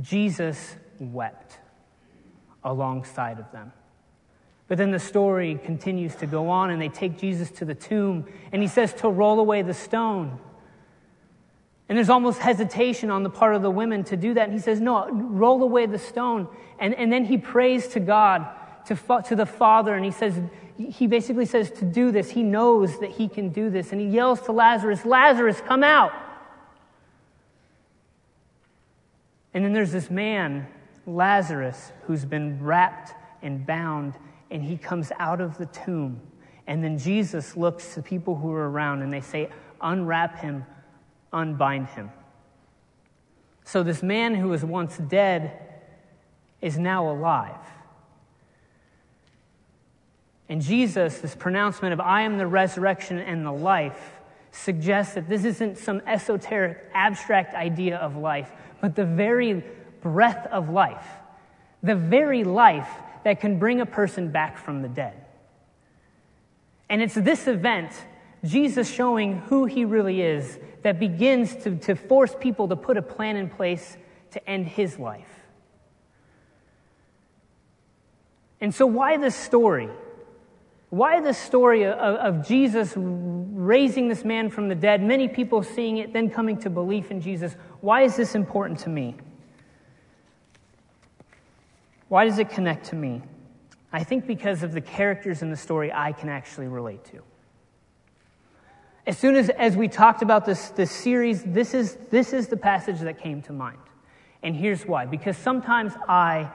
Jesus 0.00 0.76
wept 0.98 1.58
alongside 2.64 3.38
of 3.38 3.50
them. 3.52 3.72
But 4.68 4.76
then 4.76 4.90
the 4.90 4.98
story 4.98 5.58
continues 5.64 6.14
to 6.16 6.26
go 6.26 6.50
on, 6.50 6.70
and 6.70 6.80
they 6.80 6.90
take 6.90 7.18
Jesus 7.18 7.50
to 7.52 7.64
the 7.64 7.74
tomb, 7.74 8.26
and 8.52 8.60
he 8.60 8.68
says 8.68 8.92
to 8.94 9.08
roll 9.08 9.40
away 9.40 9.62
the 9.62 9.74
stone. 9.74 10.38
And 11.88 11.96
there's 11.96 12.10
almost 12.10 12.38
hesitation 12.40 13.10
on 13.10 13.22
the 13.22 13.30
part 13.30 13.54
of 13.54 13.62
the 13.62 13.70
women 13.70 14.04
to 14.04 14.16
do 14.16 14.34
that. 14.34 14.44
And 14.44 14.52
he 14.52 14.58
says, 14.58 14.80
No, 14.80 15.10
roll 15.10 15.62
away 15.62 15.86
the 15.86 15.98
stone. 15.98 16.48
And, 16.78 16.94
and 16.94 17.10
then 17.10 17.24
he 17.24 17.38
prays 17.38 17.88
to 17.88 18.00
God, 18.00 18.46
to, 18.86 19.22
to 19.26 19.34
the 19.34 19.46
Father, 19.46 19.94
and 19.94 20.04
he 20.04 20.10
says, 20.10 20.38
He 20.76 21.06
basically 21.06 21.46
says 21.46 21.70
to 21.72 21.86
do 21.86 22.12
this. 22.12 22.30
He 22.30 22.42
knows 22.42 22.98
that 23.00 23.12
he 23.12 23.26
can 23.26 23.48
do 23.48 23.70
this. 23.70 23.92
And 23.92 24.00
he 24.02 24.06
yells 24.06 24.42
to 24.42 24.52
Lazarus, 24.52 25.06
Lazarus, 25.06 25.62
come 25.66 25.82
out. 25.82 26.12
And 29.54 29.64
then 29.64 29.72
there's 29.72 29.92
this 29.92 30.10
man, 30.10 30.66
Lazarus, 31.06 31.90
who's 32.02 32.26
been 32.26 32.62
wrapped 32.62 33.14
and 33.40 33.66
bound, 33.66 34.12
and 34.50 34.62
he 34.62 34.76
comes 34.76 35.12
out 35.18 35.40
of 35.40 35.58
the 35.58 35.66
tomb. 35.66 36.20
And 36.66 36.82
then 36.82 36.98
Jesus 36.98 37.56
looks 37.56 37.94
to 37.94 38.02
people 38.02 38.34
who 38.34 38.50
are 38.52 38.70
around 38.70 39.02
and 39.02 39.12
they 39.12 39.20
say, 39.20 39.50
Unwrap 39.80 40.40
him, 40.40 40.64
unbind 41.32 41.88
him. 41.88 42.10
So, 43.64 43.82
this 43.82 44.02
man 44.02 44.34
who 44.34 44.48
was 44.48 44.64
once 44.64 44.96
dead 44.96 45.58
is 46.60 46.78
now 46.78 47.10
alive. 47.10 47.54
And 50.48 50.62
Jesus, 50.62 51.18
this 51.18 51.34
pronouncement 51.34 51.92
of 51.92 52.00
I 52.00 52.22
am 52.22 52.38
the 52.38 52.46
resurrection 52.46 53.18
and 53.18 53.44
the 53.44 53.52
life, 53.52 54.18
suggests 54.50 55.14
that 55.14 55.28
this 55.28 55.44
isn't 55.44 55.78
some 55.78 56.00
esoteric, 56.06 56.78
abstract 56.94 57.54
idea 57.54 57.98
of 57.98 58.16
life, 58.16 58.50
but 58.80 58.96
the 58.96 59.04
very 59.04 59.62
breath 60.00 60.46
of 60.46 60.70
life, 60.70 61.06
the 61.82 61.94
very 61.94 62.44
life 62.44 62.88
that 63.24 63.40
can 63.40 63.58
bring 63.58 63.80
a 63.80 63.86
person 63.86 64.30
back 64.30 64.58
from 64.58 64.82
the 64.82 64.88
dead. 64.88 65.24
And 66.88 67.02
it's 67.02 67.14
this 67.14 67.46
event, 67.46 67.92
Jesus 68.44 68.90
showing 68.90 69.38
who 69.40 69.66
he 69.66 69.84
really 69.84 70.22
is, 70.22 70.58
that 70.82 70.98
begins 70.98 71.54
to, 71.64 71.76
to 71.76 71.94
force 71.94 72.34
people 72.38 72.68
to 72.68 72.76
put 72.76 72.96
a 72.96 73.02
plan 73.02 73.36
in 73.36 73.50
place 73.50 73.96
to 74.30 74.48
end 74.48 74.66
his 74.66 74.98
life. 74.98 75.28
And 78.60 78.74
so, 78.74 78.86
why 78.86 79.16
this 79.16 79.36
story? 79.36 79.88
Why 80.90 81.20
this 81.20 81.36
story 81.36 81.84
of, 81.84 81.94
of, 81.98 82.48
Jesus 82.48 82.94
raising 82.96 84.08
this 84.08 84.24
man 84.24 84.48
from 84.48 84.68
the 84.68 84.74
dead, 84.74 85.02
many 85.02 85.28
people 85.28 85.62
seeing 85.62 85.98
it, 85.98 86.14
then 86.14 86.30
coming 86.30 86.56
to 86.60 86.70
belief 86.70 87.10
in 87.10 87.20
Jesus? 87.20 87.54
Why 87.82 88.02
is 88.02 88.16
this 88.16 88.34
important 88.34 88.80
to 88.80 88.88
me? 88.88 89.16
Why 92.08 92.24
does 92.24 92.38
it 92.38 92.50
connect 92.50 92.86
to 92.86 92.96
me? 92.96 93.22
I 93.92 94.04
think 94.04 94.26
because 94.26 94.62
of 94.62 94.72
the 94.72 94.80
characters 94.80 95.42
in 95.42 95.50
the 95.50 95.56
story 95.56 95.92
I 95.92 96.12
can 96.12 96.28
actually 96.28 96.68
relate 96.68 97.04
to. 97.06 97.22
As 99.06 99.16
soon 99.16 99.36
as, 99.36 99.48
as 99.48 99.76
we 99.76 99.88
talked 99.88 100.20
about 100.20 100.44
this, 100.44 100.68
this 100.70 100.90
series, 100.90 101.42
this 101.42 101.72
is, 101.72 101.96
this 102.10 102.34
is 102.34 102.48
the 102.48 102.58
passage 102.58 103.00
that 103.00 103.18
came 103.18 103.40
to 103.42 103.52
mind. 103.52 103.78
And 104.42 104.54
here's 104.54 104.84
why 104.84 105.06
because 105.06 105.36
sometimes 105.36 105.94
I 106.06 106.50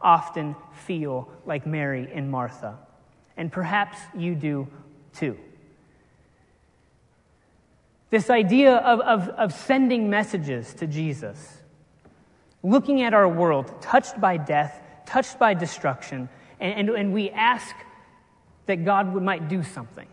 often 0.00 0.54
feel 0.72 1.28
like 1.44 1.66
Mary 1.66 2.08
and 2.12 2.30
Martha, 2.30 2.78
and 3.36 3.50
perhaps 3.50 3.98
you 4.16 4.34
do 4.34 4.68
too. 5.14 5.36
This 8.10 8.30
idea 8.30 8.76
of, 8.76 9.00
of, 9.00 9.28
of 9.30 9.52
sending 9.52 10.08
messages 10.08 10.72
to 10.74 10.86
Jesus, 10.86 11.58
looking 12.62 13.02
at 13.02 13.14
our 13.14 13.28
world 13.28 13.82
touched 13.82 14.20
by 14.20 14.36
death, 14.36 14.80
touched 15.06 15.38
by 15.38 15.54
destruction, 15.54 16.28
and, 16.60 16.88
and, 16.88 16.96
and 16.96 17.14
we 17.14 17.30
ask 17.30 17.74
that 18.66 18.84
God 18.84 19.14
would, 19.14 19.22
might 19.22 19.48
do 19.48 19.62
something. 19.62 20.08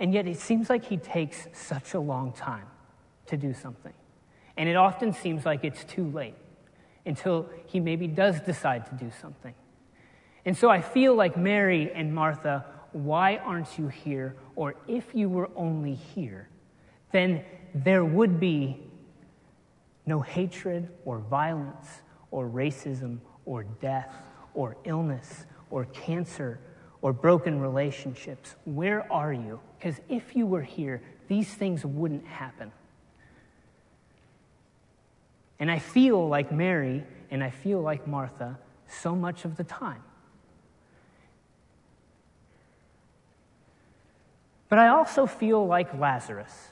And 0.00 0.12
yet 0.12 0.26
it 0.26 0.38
seems 0.38 0.70
like 0.70 0.84
He 0.84 0.96
takes 0.96 1.46
such 1.52 1.94
a 1.94 2.00
long 2.00 2.32
time 2.32 2.66
to 3.26 3.36
do 3.36 3.52
something. 3.52 3.92
And 4.56 4.68
it 4.68 4.76
often 4.76 5.12
seems 5.12 5.44
like 5.44 5.64
it's 5.64 5.84
too 5.84 6.10
late 6.10 6.34
until 7.06 7.48
He 7.66 7.80
maybe 7.80 8.06
does 8.06 8.40
decide 8.40 8.86
to 8.86 8.94
do 8.94 9.10
something. 9.20 9.54
And 10.44 10.56
so 10.56 10.70
I 10.70 10.80
feel 10.80 11.14
like 11.14 11.36
Mary 11.36 11.92
and 11.92 12.14
Martha, 12.14 12.64
why 12.92 13.36
aren't 13.36 13.78
you 13.78 13.88
here? 13.88 14.36
Or 14.56 14.74
if 14.86 15.14
you 15.14 15.28
were 15.28 15.50
only 15.56 15.94
here, 15.94 16.48
then 17.12 17.44
there 17.74 18.04
would 18.04 18.40
be 18.40 18.80
no 20.06 20.20
hatred 20.20 20.88
or 21.04 21.18
violence 21.18 21.86
or 22.30 22.48
racism 22.48 23.18
or 23.48 23.64
death 23.80 24.14
or 24.52 24.76
illness 24.84 25.46
or 25.70 25.86
cancer 25.86 26.60
or 27.00 27.14
broken 27.14 27.58
relationships? 27.60 28.54
Where 28.66 29.10
are 29.10 29.32
you? 29.32 29.58
Because 29.78 30.00
if 30.08 30.36
you 30.36 30.46
were 30.46 30.62
here, 30.62 31.00
these 31.28 31.48
things 31.48 31.84
wouldn't 31.84 32.26
happen. 32.26 32.70
And 35.58 35.70
I 35.70 35.78
feel 35.78 36.28
like 36.28 36.52
Mary 36.52 37.04
and 37.30 37.42
I 37.42 37.50
feel 37.50 37.80
like 37.80 38.06
Martha 38.06 38.58
so 38.86 39.16
much 39.16 39.44
of 39.44 39.56
the 39.56 39.64
time. 39.64 40.02
But 44.68 44.78
I 44.78 44.88
also 44.88 45.26
feel 45.26 45.66
like 45.66 45.98
Lazarus. 45.98 46.68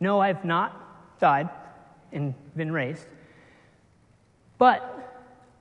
No, 0.00 0.20
I've 0.20 0.44
not 0.44 1.20
died 1.20 1.50
and 2.12 2.34
been 2.56 2.72
raised. 2.72 3.06
But 4.56 4.93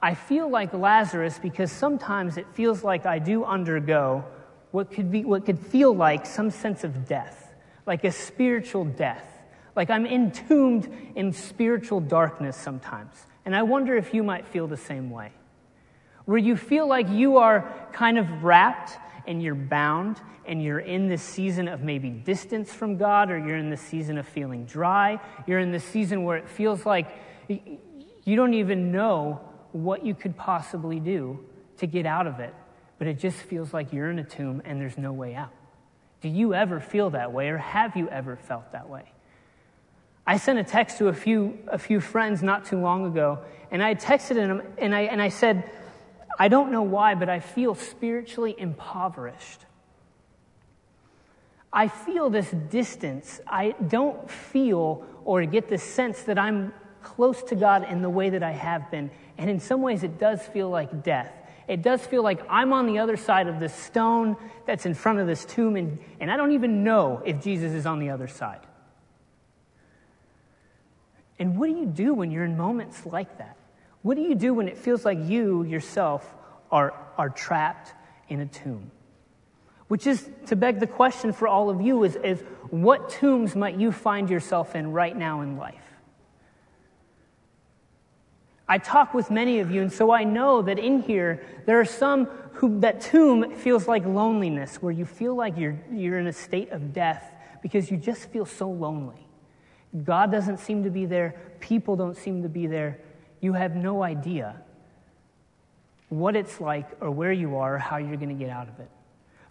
I 0.03 0.15
feel 0.15 0.49
like 0.49 0.73
Lazarus 0.73 1.39
because 1.41 1.71
sometimes 1.71 2.35
it 2.35 2.45
feels 2.51 2.83
like 2.83 3.05
I 3.05 3.19
do 3.19 3.45
undergo 3.45 4.25
what 4.71 4.91
could, 4.91 5.09
be, 5.09 5.23
what 5.23 5.45
could 5.45 5.57
feel 5.57 5.95
like 5.95 6.25
some 6.25 6.51
sense 6.51 6.83
of 6.83 7.07
death, 7.07 7.53
like 7.85 8.03
a 8.03 8.11
spiritual 8.11 8.83
death. 8.83 9.25
Like 9.77 9.89
I'm 9.89 10.05
entombed 10.05 10.91
in 11.15 11.31
spiritual 11.31 12.01
darkness 12.01 12.57
sometimes. 12.57 13.15
And 13.45 13.55
I 13.55 13.63
wonder 13.63 13.95
if 13.95 14.13
you 14.13 14.23
might 14.23 14.45
feel 14.45 14.67
the 14.67 14.75
same 14.75 15.09
way. 15.09 15.31
Where 16.25 16.37
you 16.37 16.57
feel 16.57 16.85
like 16.85 17.07
you 17.07 17.37
are 17.37 17.73
kind 17.93 18.17
of 18.17 18.43
wrapped 18.43 18.97
and 19.25 19.41
you're 19.41 19.55
bound 19.55 20.19
and 20.45 20.61
you're 20.61 20.79
in 20.79 21.07
this 21.07 21.23
season 21.23 21.69
of 21.69 21.81
maybe 21.81 22.09
distance 22.09 22.73
from 22.73 22.97
God 22.97 23.31
or 23.31 23.37
you're 23.37 23.55
in 23.55 23.69
the 23.69 23.77
season 23.77 24.17
of 24.17 24.27
feeling 24.27 24.65
dry. 24.65 25.21
You're 25.47 25.59
in 25.59 25.71
the 25.71 25.79
season 25.79 26.25
where 26.25 26.35
it 26.35 26.49
feels 26.49 26.85
like 26.85 27.07
you 27.47 28.35
don't 28.35 28.53
even 28.53 28.91
know 28.91 29.39
what 29.73 30.05
you 30.05 30.15
could 30.15 30.37
possibly 30.37 30.99
do 30.99 31.39
to 31.77 31.87
get 31.87 32.05
out 32.05 32.27
of 32.27 32.39
it, 32.39 32.53
but 32.97 33.07
it 33.07 33.19
just 33.19 33.37
feels 33.37 33.73
like 33.73 33.91
you're 33.91 34.09
in 34.09 34.19
a 34.19 34.23
tomb 34.23 34.61
and 34.63 34.79
there's 34.79 34.97
no 34.97 35.11
way 35.11 35.35
out. 35.35 35.51
Do 36.21 36.29
you 36.29 36.53
ever 36.53 36.79
feel 36.79 37.09
that 37.09 37.33
way, 37.33 37.49
or 37.49 37.57
have 37.57 37.97
you 37.97 38.07
ever 38.07 38.37
felt 38.37 38.71
that 38.71 38.87
way? 38.87 39.11
I 40.25 40.37
sent 40.37 40.57
a 40.57 40.63
text 40.63 40.99
to 40.99 41.09
a 41.09 41.13
few, 41.13 41.59
a 41.67 41.77
few 41.77 41.99
friends 41.99 42.41
not 42.41 42.65
too 42.65 42.79
long 42.79 43.05
ago, 43.05 43.39
and 43.71 43.83
I 43.83 43.95
texted 43.95 44.35
them 44.35 44.61
and 44.77 44.95
I, 44.95 45.01
and 45.01 45.21
I 45.21 45.27
said, 45.27 45.69
I 46.39 46.47
don't 46.47 46.71
know 46.71 46.83
why, 46.83 47.15
but 47.15 47.27
I 47.27 47.39
feel 47.41 47.75
spiritually 47.75 48.55
impoverished. 48.57 49.65
I 51.71 51.87
feel 51.87 52.29
this 52.29 52.49
distance. 52.69 53.41
I 53.47 53.71
don't 53.87 54.29
feel 54.29 55.05
or 55.25 55.43
get 55.45 55.67
the 55.67 55.77
sense 55.77 56.21
that 56.23 56.37
I'm 56.37 56.73
close 57.03 57.41
to 57.43 57.55
God 57.55 57.89
in 57.89 58.01
the 58.01 58.09
way 58.09 58.29
that 58.31 58.43
I 58.43 58.51
have 58.51 58.89
been. 58.89 59.11
And 59.37 59.49
in 59.49 59.59
some 59.59 59.81
ways, 59.81 60.03
it 60.03 60.19
does 60.19 60.41
feel 60.41 60.69
like 60.69 61.03
death. 61.03 61.31
It 61.67 61.81
does 61.81 62.05
feel 62.05 62.23
like 62.23 62.41
I'm 62.49 62.73
on 62.73 62.87
the 62.87 62.99
other 62.99 63.15
side 63.15 63.47
of 63.47 63.59
this 63.59 63.73
stone 63.73 64.35
that's 64.65 64.85
in 64.85 64.93
front 64.93 65.19
of 65.19 65.27
this 65.27 65.45
tomb, 65.45 65.75
and, 65.75 65.97
and 66.19 66.29
I 66.31 66.37
don't 66.37 66.51
even 66.51 66.83
know 66.83 67.21
if 67.25 67.41
Jesus 67.41 67.73
is 67.73 67.85
on 67.85 67.99
the 67.99 68.09
other 68.09 68.27
side. 68.27 68.59
And 71.39 71.57
what 71.57 71.67
do 71.67 71.77
you 71.77 71.85
do 71.85 72.13
when 72.13 72.31
you're 72.31 72.45
in 72.45 72.57
moments 72.57 73.05
like 73.05 73.37
that? 73.37 73.57
What 74.01 74.15
do 74.15 74.21
you 74.21 74.35
do 74.35 74.53
when 74.53 74.67
it 74.67 74.77
feels 74.77 75.05
like 75.05 75.17
you 75.21 75.63
yourself 75.63 76.35
are, 76.71 76.93
are 77.17 77.29
trapped 77.29 77.93
in 78.27 78.41
a 78.41 78.45
tomb? 78.45 78.91
Which 79.87 80.07
is 80.07 80.29
to 80.47 80.55
beg 80.55 80.79
the 80.79 80.87
question 80.87 81.31
for 81.33 81.47
all 81.47 81.69
of 81.69 81.81
you 81.81 82.03
is, 82.03 82.15
is 82.17 82.41
what 82.69 83.09
tombs 83.09 83.55
might 83.55 83.75
you 83.75 83.91
find 83.91 84.29
yourself 84.29 84.75
in 84.75 84.91
right 84.91 85.15
now 85.15 85.41
in 85.41 85.57
life? 85.57 85.82
I 88.73 88.79
talk 88.79 89.13
with 89.13 89.29
many 89.29 89.59
of 89.59 89.69
you, 89.69 89.83
and 89.83 89.93
so 89.93 90.09
I 90.09 90.23
know 90.23 90.63
that 90.63 90.79
in 90.79 91.03
here 91.03 91.45
there 91.67 91.79
are 91.79 91.85
some 91.85 92.25
who 92.53 92.79
that 92.79 93.01
tomb 93.01 93.53
feels 93.53 93.87
like 93.87 94.03
loneliness, 94.03 94.81
where 94.81 94.91
you 94.91 95.05
feel 95.05 95.35
like 95.35 95.59
you're, 95.59 95.79
you're 95.91 96.17
in 96.17 96.25
a 96.25 96.33
state 96.33 96.71
of 96.71 96.91
death 96.91 97.35
because 97.61 97.91
you 97.91 97.97
just 97.97 98.31
feel 98.31 98.47
so 98.47 98.67
lonely. 98.67 99.27
God 100.03 100.31
doesn't 100.31 100.57
seem 100.57 100.83
to 100.85 100.89
be 100.89 101.05
there, 101.05 101.35
people 101.59 101.95
don't 101.95 102.17
seem 102.17 102.41
to 102.41 102.49
be 102.49 102.65
there. 102.65 102.97
You 103.41 103.53
have 103.53 103.75
no 103.75 104.01
idea 104.01 104.59
what 106.09 106.35
it's 106.35 106.59
like 106.59 106.87
or 106.99 107.11
where 107.11 107.31
you 107.31 107.57
are 107.57 107.75
or 107.75 107.77
how 107.77 107.97
you're 107.97 108.17
going 108.17 108.35
to 108.35 108.43
get 108.43 108.49
out 108.49 108.69
of 108.69 108.79
it. 108.79 108.89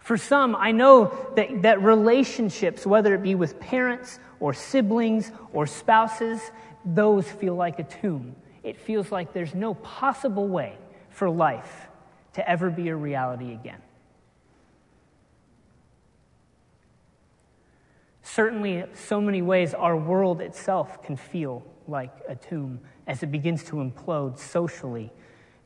For 0.01 0.17
some, 0.17 0.53
I 0.53 0.73
know 0.73 1.15
that, 1.37 1.61
that 1.61 1.81
relationships, 1.81 2.85
whether 2.85 3.15
it 3.15 3.23
be 3.23 3.35
with 3.35 3.57
parents 3.61 4.19
or 4.41 4.53
siblings 4.53 5.31
or 5.53 5.65
spouses, 5.65 6.41
those 6.83 7.25
feel 7.25 7.55
like 7.55 7.79
a 7.79 7.83
tomb 7.83 8.35
it 8.63 8.77
feels 8.77 9.11
like 9.11 9.33
there's 9.33 9.53
no 9.53 9.73
possible 9.75 10.47
way 10.47 10.77
for 11.09 11.29
life 11.29 11.87
to 12.33 12.49
ever 12.49 12.69
be 12.69 12.89
a 12.89 12.95
reality 12.95 13.53
again. 13.53 13.81
Certainly, 18.23 18.85
so 18.93 19.21
many 19.21 19.41
ways, 19.41 19.73
our 19.73 19.95
world 19.95 20.41
itself 20.41 21.03
can 21.03 21.15
feel 21.15 21.61
like 21.87 22.11
a 22.27 22.35
tomb 22.35 22.79
as 23.05 23.21
it 23.21 23.31
begins 23.31 23.63
to 23.65 23.75
implode 23.75 24.39
socially 24.39 25.11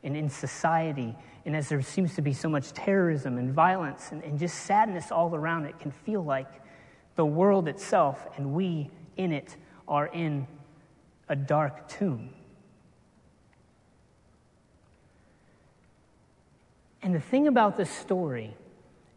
and 0.02 0.16
in 0.16 0.28
society, 0.28 1.14
and 1.46 1.56
as 1.56 1.68
there 1.68 1.80
seems 1.80 2.14
to 2.14 2.22
be 2.22 2.32
so 2.32 2.48
much 2.48 2.72
terrorism 2.72 3.38
and 3.38 3.52
violence 3.52 4.12
and, 4.12 4.22
and 4.22 4.38
just 4.38 4.64
sadness 4.64 5.10
all 5.10 5.34
around 5.34 5.64
it, 5.64 5.78
can 5.78 5.90
feel 5.90 6.22
like 6.22 6.48
the 7.16 7.24
world 7.24 7.68
itself 7.68 8.26
and 8.36 8.52
we 8.52 8.90
in 9.16 9.32
it 9.32 9.56
are 9.86 10.08
in 10.08 10.46
a 11.28 11.36
dark 11.36 11.88
tomb. 11.88 12.30
And 17.02 17.14
the 17.14 17.20
thing 17.20 17.46
about 17.46 17.76
this 17.76 17.90
story 17.90 18.54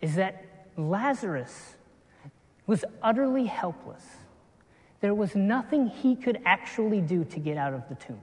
is 0.01 0.15
that 0.15 0.45
Lazarus 0.77 1.75
was 2.67 2.85
utterly 3.01 3.45
helpless. 3.45 4.05
There 4.99 5.13
was 5.13 5.35
nothing 5.35 5.87
he 5.87 6.15
could 6.15 6.39
actually 6.45 7.01
do 7.01 7.23
to 7.25 7.39
get 7.39 7.57
out 7.57 7.73
of 7.73 7.89
the 7.89 7.95
tomb. 7.95 8.21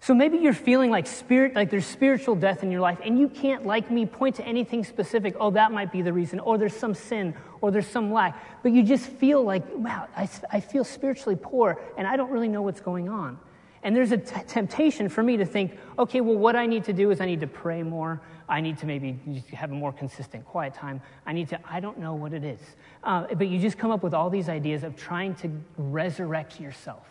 So 0.00 0.12
maybe 0.12 0.36
you're 0.36 0.52
feeling 0.52 0.90
like 0.90 1.06
spirit, 1.06 1.54
like 1.54 1.70
there's 1.70 1.86
spiritual 1.86 2.34
death 2.34 2.62
in 2.62 2.70
your 2.70 2.82
life, 2.82 2.98
and 3.02 3.18
you 3.18 3.26
can't, 3.26 3.64
like 3.64 3.90
me, 3.90 4.04
point 4.04 4.34
to 4.34 4.44
anything 4.44 4.84
specific. 4.84 5.34
Oh, 5.40 5.50
that 5.52 5.72
might 5.72 5.90
be 5.90 6.02
the 6.02 6.12
reason. 6.12 6.40
Or 6.40 6.58
there's 6.58 6.76
some 6.76 6.92
sin, 6.92 7.34
or 7.62 7.70
there's 7.70 7.86
some 7.86 8.12
lack. 8.12 8.62
But 8.62 8.72
you 8.72 8.82
just 8.82 9.06
feel 9.06 9.42
like, 9.42 9.62
wow, 9.72 10.08
I, 10.14 10.28
I 10.50 10.60
feel 10.60 10.84
spiritually 10.84 11.38
poor, 11.40 11.80
and 11.96 12.06
I 12.06 12.16
don't 12.18 12.30
really 12.30 12.48
know 12.48 12.60
what's 12.60 12.82
going 12.82 13.08
on. 13.08 13.38
And 13.84 13.94
there's 13.94 14.12
a 14.12 14.16
t- 14.16 14.40
temptation 14.48 15.08
for 15.08 15.22
me 15.22 15.36
to 15.36 15.44
think, 15.44 15.78
okay, 15.98 16.20
well, 16.20 16.36
what 16.36 16.56
I 16.56 16.66
need 16.66 16.84
to 16.84 16.92
do 16.92 17.10
is 17.12 17.20
I 17.20 17.26
need 17.26 17.40
to 17.40 17.46
pray 17.46 17.82
more. 17.82 18.20
I 18.48 18.60
need 18.60 18.78
to 18.78 18.86
maybe 18.86 19.18
have 19.52 19.70
a 19.70 19.74
more 19.74 19.92
consistent 19.92 20.44
quiet 20.44 20.74
time. 20.74 21.00
I 21.26 21.32
need 21.32 21.50
to, 21.50 21.60
I 21.70 21.80
don't 21.80 21.98
know 21.98 22.14
what 22.14 22.32
it 22.32 22.44
is. 22.44 22.60
Uh, 23.04 23.26
but 23.34 23.46
you 23.46 23.60
just 23.60 23.78
come 23.78 23.92
up 23.92 24.02
with 24.02 24.14
all 24.14 24.30
these 24.30 24.48
ideas 24.48 24.82
of 24.82 24.96
trying 24.96 25.36
to 25.36 25.50
resurrect 25.76 26.58
yourself 26.58 27.06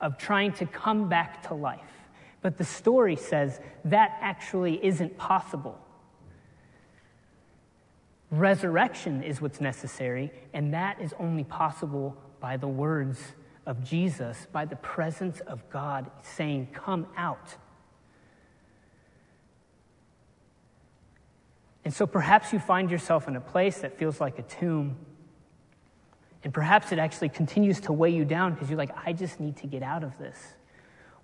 of 0.00 0.18
trying 0.18 0.52
to 0.52 0.66
come 0.66 1.08
back 1.08 1.46
to 1.48 1.54
life. 1.54 1.80
But 2.42 2.58
the 2.58 2.64
story 2.64 3.16
says 3.16 3.60
that 3.84 4.16
actually 4.20 4.84
isn't 4.84 5.16
possible. 5.16 5.78
Resurrection 8.30 9.22
is 9.22 9.40
what's 9.40 9.60
necessary, 9.60 10.32
and 10.52 10.74
that 10.74 11.00
is 11.00 11.14
only 11.18 11.44
possible 11.44 12.16
by 12.40 12.56
the 12.56 12.68
words 12.68 13.20
of 13.66 13.84
Jesus, 13.84 14.46
by 14.52 14.64
the 14.64 14.76
presence 14.76 15.40
of 15.40 15.68
God 15.68 16.10
saying, 16.22 16.68
Come 16.72 17.06
out. 17.16 17.56
And 21.84 21.92
so 21.92 22.06
perhaps 22.06 22.52
you 22.52 22.58
find 22.58 22.90
yourself 22.90 23.28
in 23.28 23.36
a 23.36 23.40
place 23.40 23.78
that 23.78 23.98
feels 23.98 24.20
like 24.20 24.38
a 24.38 24.42
tomb 24.42 24.96
and 26.46 26.54
perhaps 26.54 26.92
it 26.92 27.00
actually 27.00 27.30
continues 27.30 27.80
to 27.80 27.92
weigh 27.92 28.10
you 28.12 28.24
down 28.24 28.54
because 28.54 28.70
you're 28.70 28.78
like, 28.78 28.96
I 29.04 29.12
just 29.12 29.40
need 29.40 29.56
to 29.56 29.66
get 29.66 29.82
out 29.82 30.04
of 30.04 30.16
this. 30.16 30.38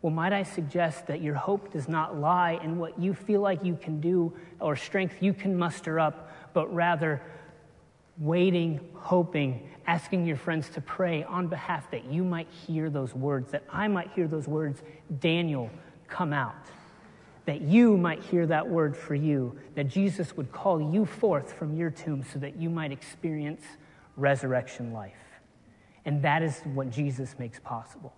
Well, 0.00 0.12
might 0.12 0.32
I 0.32 0.42
suggest 0.42 1.06
that 1.06 1.22
your 1.22 1.36
hope 1.36 1.70
does 1.72 1.88
not 1.88 2.18
lie 2.18 2.58
in 2.60 2.76
what 2.76 2.98
you 2.98 3.14
feel 3.14 3.40
like 3.40 3.64
you 3.64 3.76
can 3.76 4.00
do 4.00 4.36
or 4.58 4.74
strength 4.74 5.18
you 5.20 5.32
can 5.32 5.56
muster 5.56 6.00
up, 6.00 6.32
but 6.54 6.74
rather 6.74 7.22
waiting, 8.18 8.80
hoping, 8.94 9.68
asking 9.86 10.26
your 10.26 10.36
friends 10.36 10.68
to 10.70 10.80
pray 10.80 11.24
on 11.24 11.48
behalf 11.48 11.90
that 11.90 12.04
you 12.04 12.24
might 12.24 12.48
hear 12.48 12.90
those 12.90 13.14
words, 13.14 13.50
that 13.52 13.64
I 13.70 13.88
might 13.88 14.10
hear 14.12 14.28
those 14.28 14.46
words, 14.46 14.82
Daniel, 15.20 15.70
come 16.08 16.32
out. 16.32 16.54
That 17.46 17.62
you 17.62 17.96
might 17.96 18.22
hear 18.22 18.46
that 18.46 18.68
word 18.68 18.96
for 18.96 19.16
you, 19.16 19.58
that 19.74 19.88
Jesus 19.88 20.36
would 20.36 20.52
call 20.52 20.80
you 20.92 21.04
forth 21.04 21.52
from 21.52 21.76
your 21.76 21.90
tomb 21.90 22.24
so 22.32 22.38
that 22.38 22.56
you 22.56 22.70
might 22.70 22.92
experience 22.92 23.62
resurrection 24.16 24.92
life. 24.92 25.14
And 26.04 26.22
that 26.22 26.42
is 26.42 26.60
what 26.74 26.90
Jesus 26.90 27.34
makes 27.38 27.58
possible. 27.58 28.14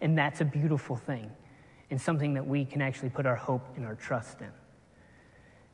And 0.00 0.18
that's 0.18 0.40
a 0.40 0.44
beautiful 0.44 0.96
thing 0.96 1.30
and 1.90 2.00
something 2.00 2.34
that 2.34 2.46
we 2.46 2.64
can 2.64 2.82
actually 2.82 3.10
put 3.10 3.24
our 3.24 3.36
hope 3.36 3.66
and 3.76 3.86
our 3.86 3.94
trust 3.94 4.40
in. 4.40 4.50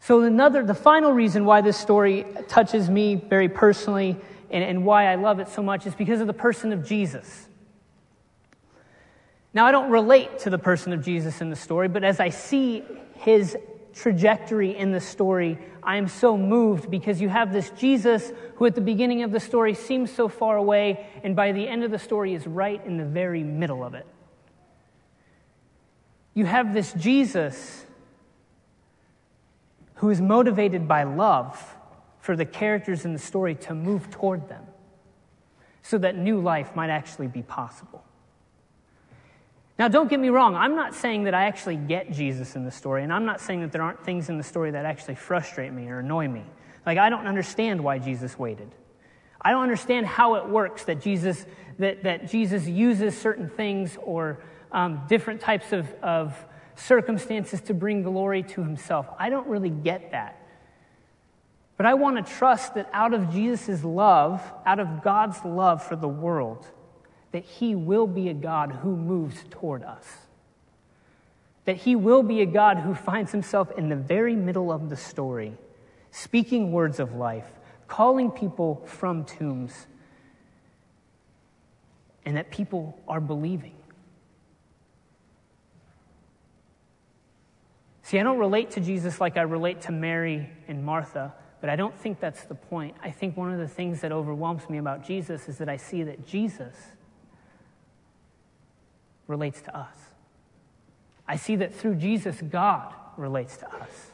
So, 0.00 0.22
another, 0.22 0.64
the 0.64 0.74
final 0.74 1.12
reason 1.12 1.44
why 1.44 1.60
this 1.60 1.76
story 1.76 2.24
touches 2.48 2.88
me 2.88 3.16
very 3.16 3.48
personally 3.48 4.16
and, 4.50 4.64
and 4.64 4.84
why 4.84 5.06
I 5.06 5.16
love 5.16 5.40
it 5.40 5.48
so 5.48 5.62
much 5.62 5.86
is 5.86 5.94
because 5.94 6.20
of 6.20 6.26
the 6.26 6.32
person 6.32 6.72
of 6.72 6.86
Jesus. 6.86 7.46
Now, 9.52 9.66
I 9.66 9.72
don't 9.72 9.90
relate 9.90 10.38
to 10.40 10.50
the 10.50 10.58
person 10.58 10.92
of 10.92 11.04
Jesus 11.04 11.40
in 11.40 11.50
the 11.50 11.56
story, 11.56 11.88
but 11.88 12.04
as 12.04 12.20
I 12.20 12.28
see 12.28 12.82
his 13.16 13.56
trajectory 13.94 14.76
in 14.76 14.92
the 14.92 15.00
story, 15.00 15.58
I 15.82 15.96
am 15.96 16.06
so 16.06 16.36
moved 16.36 16.90
because 16.90 17.20
you 17.20 17.28
have 17.28 17.52
this 17.52 17.70
Jesus 17.70 18.30
who, 18.56 18.66
at 18.66 18.74
the 18.74 18.80
beginning 18.80 19.22
of 19.22 19.32
the 19.32 19.40
story, 19.40 19.74
seems 19.74 20.12
so 20.12 20.28
far 20.28 20.56
away, 20.56 21.06
and 21.24 21.34
by 21.34 21.52
the 21.52 21.66
end 21.66 21.82
of 21.82 21.90
the 21.90 21.98
story, 21.98 22.34
is 22.34 22.46
right 22.46 22.84
in 22.84 22.96
the 22.96 23.04
very 23.04 23.42
middle 23.42 23.82
of 23.82 23.94
it. 23.94 24.06
You 26.34 26.44
have 26.44 26.72
this 26.72 26.92
Jesus 26.92 27.84
who 29.98 30.10
is 30.10 30.20
motivated 30.20 30.86
by 30.86 31.02
love 31.02 31.76
for 32.20 32.36
the 32.36 32.44
characters 32.44 33.04
in 33.04 33.12
the 33.12 33.18
story 33.18 33.54
to 33.54 33.74
move 33.74 34.10
toward 34.10 34.48
them 34.48 34.64
so 35.82 35.98
that 35.98 36.16
new 36.16 36.40
life 36.40 36.74
might 36.76 36.90
actually 36.90 37.26
be 37.26 37.42
possible. 37.42 38.04
Now, 39.78 39.88
don't 39.88 40.10
get 40.10 40.20
me 40.20 40.28
wrong, 40.28 40.54
I'm 40.54 40.74
not 40.74 40.94
saying 40.94 41.24
that 41.24 41.34
I 41.34 41.44
actually 41.44 41.76
get 41.76 42.12
Jesus 42.12 42.56
in 42.56 42.64
the 42.64 42.70
story, 42.70 43.04
and 43.04 43.12
I'm 43.12 43.24
not 43.24 43.40
saying 43.40 43.60
that 43.60 43.72
there 43.72 43.82
aren't 43.82 44.04
things 44.04 44.28
in 44.28 44.36
the 44.36 44.42
story 44.42 44.72
that 44.72 44.84
actually 44.84 45.14
frustrate 45.14 45.72
me 45.72 45.88
or 45.88 46.00
annoy 46.00 46.28
me. 46.28 46.44
Like, 46.84 46.98
I 46.98 47.10
don't 47.10 47.26
understand 47.26 47.82
why 47.82 47.98
Jesus 47.98 48.38
waited. 48.38 48.70
I 49.40 49.50
don't 49.50 49.62
understand 49.62 50.06
how 50.06 50.34
it 50.34 50.48
works 50.48 50.84
that 50.84 51.00
Jesus, 51.00 51.46
that, 51.78 52.02
that 52.04 52.28
Jesus 52.28 52.66
uses 52.66 53.16
certain 53.16 53.48
things 53.48 53.96
or 54.02 54.40
um, 54.72 55.02
different 55.08 55.40
types 55.40 55.72
of, 55.72 55.92
of 56.02 56.36
circumstances 56.78 57.60
to 57.62 57.74
bring 57.74 58.02
glory 58.02 58.42
to 58.42 58.62
himself. 58.62 59.06
I 59.18 59.30
don't 59.30 59.46
really 59.46 59.70
get 59.70 60.12
that. 60.12 60.40
But 61.78 61.86
I 61.86 61.94
want 61.94 62.24
to 62.24 62.34
trust 62.34 62.74
that 62.74 62.90
out 62.92 63.14
of 63.14 63.32
Jesus' 63.32 63.84
love, 63.84 64.42
out 64.66 64.80
of 64.80 65.02
God's 65.02 65.44
love 65.44 65.82
for 65.82 65.94
the 65.94 66.08
world, 66.08 66.66
that 67.30 67.44
He 67.44 67.76
will 67.76 68.08
be 68.08 68.28
a 68.28 68.34
God 68.34 68.72
who 68.72 68.96
moves 68.96 69.44
toward 69.50 69.84
us. 69.84 70.04
That 71.66 71.76
He 71.76 71.94
will 71.94 72.24
be 72.24 72.40
a 72.40 72.46
God 72.46 72.78
who 72.78 72.94
finds 72.94 73.30
Himself 73.30 73.70
in 73.78 73.88
the 73.88 73.96
very 73.96 74.34
middle 74.34 74.72
of 74.72 74.90
the 74.90 74.96
story, 74.96 75.56
speaking 76.10 76.72
words 76.72 76.98
of 76.98 77.14
life, 77.14 77.46
calling 77.86 78.32
people 78.32 78.82
from 78.86 79.24
tombs, 79.24 79.86
and 82.24 82.36
that 82.36 82.50
people 82.50 83.00
are 83.06 83.20
believing. 83.20 83.77
See, 88.08 88.18
I 88.18 88.22
don't 88.22 88.38
relate 88.38 88.70
to 88.70 88.80
Jesus 88.80 89.20
like 89.20 89.36
I 89.36 89.42
relate 89.42 89.82
to 89.82 89.92
Mary 89.92 90.48
and 90.66 90.82
Martha, 90.82 91.34
but 91.60 91.68
I 91.68 91.76
don't 91.76 91.94
think 91.94 92.20
that's 92.20 92.42
the 92.44 92.54
point. 92.54 92.96
I 93.02 93.10
think 93.10 93.36
one 93.36 93.52
of 93.52 93.58
the 93.58 93.68
things 93.68 94.00
that 94.00 94.12
overwhelms 94.12 94.66
me 94.70 94.78
about 94.78 95.04
Jesus 95.04 95.46
is 95.46 95.58
that 95.58 95.68
I 95.68 95.76
see 95.76 96.02
that 96.04 96.26
Jesus 96.26 96.74
relates 99.26 99.60
to 99.60 99.76
us. 99.76 99.94
I 101.28 101.36
see 101.36 101.56
that 101.56 101.74
through 101.74 101.96
Jesus, 101.96 102.40
God 102.40 102.94
relates 103.18 103.58
to 103.58 103.66
us. 103.74 104.10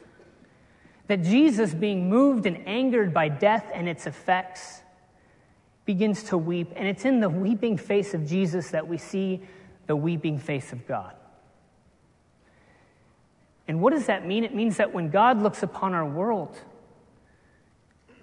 That 1.07 1.23
Jesus, 1.23 1.73
being 1.73 2.09
moved 2.09 2.45
and 2.45 2.67
angered 2.67 3.13
by 3.13 3.29
death 3.29 3.71
and 3.73 3.87
its 3.87 4.07
effects, 4.07 4.81
begins 5.85 6.21
to 6.23 6.37
weep. 6.37 6.73
And 6.75 6.85
it's 6.85 7.05
in 7.05 7.21
the 7.21 7.29
weeping 7.29 7.77
face 7.77 8.13
of 8.13 8.27
Jesus 8.27 8.71
that 8.71 8.89
we 8.89 8.97
see 8.97 9.41
the 9.87 9.95
weeping 9.95 10.37
face 10.37 10.73
of 10.73 10.85
God. 10.85 11.15
And 13.67 13.81
what 13.81 13.93
does 13.93 14.05
that 14.05 14.25
mean? 14.25 14.43
It 14.43 14.53
means 14.53 14.77
that 14.77 14.93
when 14.93 15.09
God 15.09 15.41
looks 15.41 15.63
upon 15.63 15.93
our 15.93 16.05
world, 16.07 16.55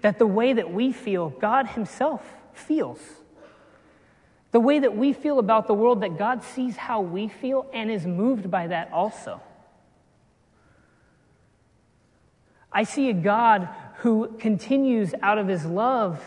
that 0.01 0.19
the 0.19 0.27
way 0.27 0.53
that 0.53 0.71
we 0.71 0.91
feel, 0.91 1.29
God 1.29 1.67
Himself 1.67 2.21
feels. 2.53 2.99
The 4.51 4.59
way 4.59 4.79
that 4.79 4.95
we 4.95 5.13
feel 5.13 5.39
about 5.39 5.67
the 5.67 5.73
world, 5.73 6.01
that 6.01 6.17
God 6.17 6.43
sees 6.43 6.77
how 6.77 7.01
we 7.01 7.27
feel 7.27 7.65
and 7.73 7.89
is 7.89 8.05
moved 8.05 8.51
by 8.51 8.67
that 8.67 8.91
also. 8.93 9.41
I 12.71 12.83
see 12.83 13.09
a 13.09 13.13
God 13.13 13.69
who 13.97 14.35
continues 14.39 15.13
out 15.21 15.37
of 15.37 15.47
his 15.47 15.65
love 15.65 16.23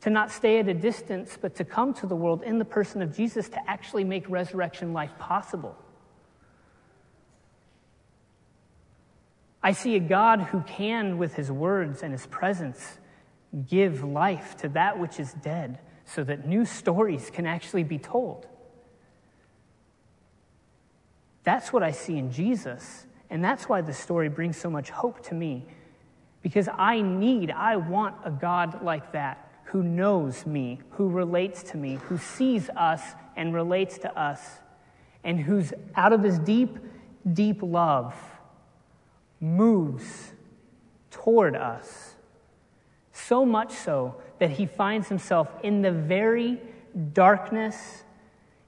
to 0.00 0.10
not 0.10 0.30
stay 0.30 0.58
at 0.58 0.68
a 0.68 0.74
distance, 0.74 1.36
but 1.40 1.54
to 1.56 1.64
come 1.64 1.92
to 1.94 2.06
the 2.06 2.16
world 2.16 2.42
in 2.42 2.58
the 2.58 2.64
person 2.64 3.02
of 3.02 3.14
Jesus 3.14 3.48
to 3.50 3.70
actually 3.70 4.04
make 4.04 4.28
resurrection 4.28 4.92
life 4.92 5.10
possible. 5.18 5.76
I 9.62 9.72
see 9.72 9.96
a 9.96 10.00
God 10.00 10.40
who 10.40 10.62
can, 10.62 11.18
with 11.18 11.34
his 11.34 11.52
words 11.52 12.02
and 12.02 12.12
his 12.12 12.26
presence, 12.26 12.98
give 13.68 14.02
life 14.02 14.56
to 14.58 14.68
that 14.70 14.98
which 14.98 15.20
is 15.20 15.32
dead 15.34 15.78
so 16.04 16.24
that 16.24 16.46
new 16.46 16.64
stories 16.64 17.30
can 17.30 17.46
actually 17.46 17.84
be 17.84 17.98
told. 17.98 18.46
That's 21.44 21.72
what 21.72 21.82
I 21.82 21.90
see 21.90 22.16
in 22.16 22.32
Jesus. 22.32 23.06
And 23.28 23.44
that's 23.44 23.68
why 23.68 23.80
the 23.80 23.92
story 23.92 24.28
brings 24.28 24.56
so 24.56 24.70
much 24.70 24.90
hope 24.90 25.22
to 25.26 25.34
me. 25.34 25.66
Because 26.42 26.68
I 26.72 27.00
need, 27.00 27.50
I 27.50 27.76
want 27.76 28.16
a 28.24 28.30
God 28.30 28.82
like 28.82 29.12
that 29.12 29.46
who 29.64 29.82
knows 29.84 30.46
me, 30.46 30.80
who 30.90 31.08
relates 31.08 31.62
to 31.62 31.76
me, 31.76 31.94
who 31.94 32.18
sees 32.18 32.68
us 32.70 33.02
and 33.36 33.54
relates 33.54 33.98
to 33.98 34.18
us, 34.18 34.40
and 35.22 35.38
who's 35.38 35.72
out 35.94 36.12
of 36.12 36.24
his 36.24 36.40
deep, 36.40 36.76
deep 37.32 37.62
love 37.62 38.14
moves 39.40 40.32
toward 41.10 41.56
us. 41.56 42.14
So 43.12 43.44
much 43.44 43.72
so 43.72 44.16
that 44.38 44.50
he 44.50 44.66
finds 44.66 45.08
himself 45.08 45.48
in 45.62 45.82
the 45.82 45.92
very 45.92 46.60
darkness, 47.12 48.04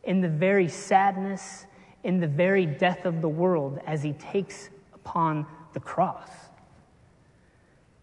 in 0.04 0.20
the 0.20 0.28
very 0.28 0.68
sadness, 0.68 1.66
in 2.04 2.20
the 2.20 2.26
very 2.26 2.66
death 2.66 3.04
of 3.04 3.20
the 3.20 3.28
world 3.28 3.80
as 3.86 4.02
he 4.02 4.12
takes 4.14 4.70
upon 4.94 5.46
the 5.72 5.80
cross. 5.80 6.28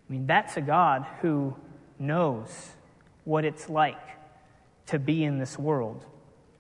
I 0.10 0.12
mean, 0.12 0.26
that's 0.26 0.58
a 0.58 0.62
God 0.62 1.06
who 1.22 1.56
knows 2.00 2.72
what 3.26 3.46
it's 3.46 3.70
like 3.70 3.98
to 4.88 4.98
be 4.98 5.24
in 5.24 5.38
this 5.38 5.60
world, 5.60 6.06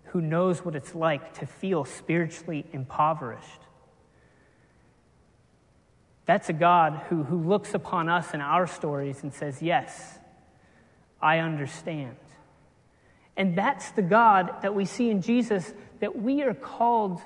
who 0.05 0.21
knows 0.21 0.63
what 0.63 0.75
it's 0.75 0.93
like 0.93 1.33
to 1.39 1.47
feel 1.47 1.83
spiritually 1.85 2.65
impoverished. 2.73 3.61
That's 6.29 6.47
a 6.47 6.53
God 6.53 7.01
who, 7.09 7.23
who 7.23 7.41
looks 7.41 7.73
upon 7.73 8.07
us 8.07 8.33
and 8.33 8.43
our 8.43 8.67
stories 8.67 9.23
and 9.23 9.33
says, 9.33 9.63
Yes, 9.63 10.19
I 11.19 11.39
understand. 11.39 12.17
And 13.35 13.57
that's 13.57 13.89
the 13.93 14.03
God 14.03 14.61
that 14.61 14.75
we 14.75 14.85
see 14.85 15.09
in 15.09 15.23
Jesus 15.23 15.73
that 16.01 16.21
we 16.21 16.43
are 16.43 16.53
called 16.53 17.19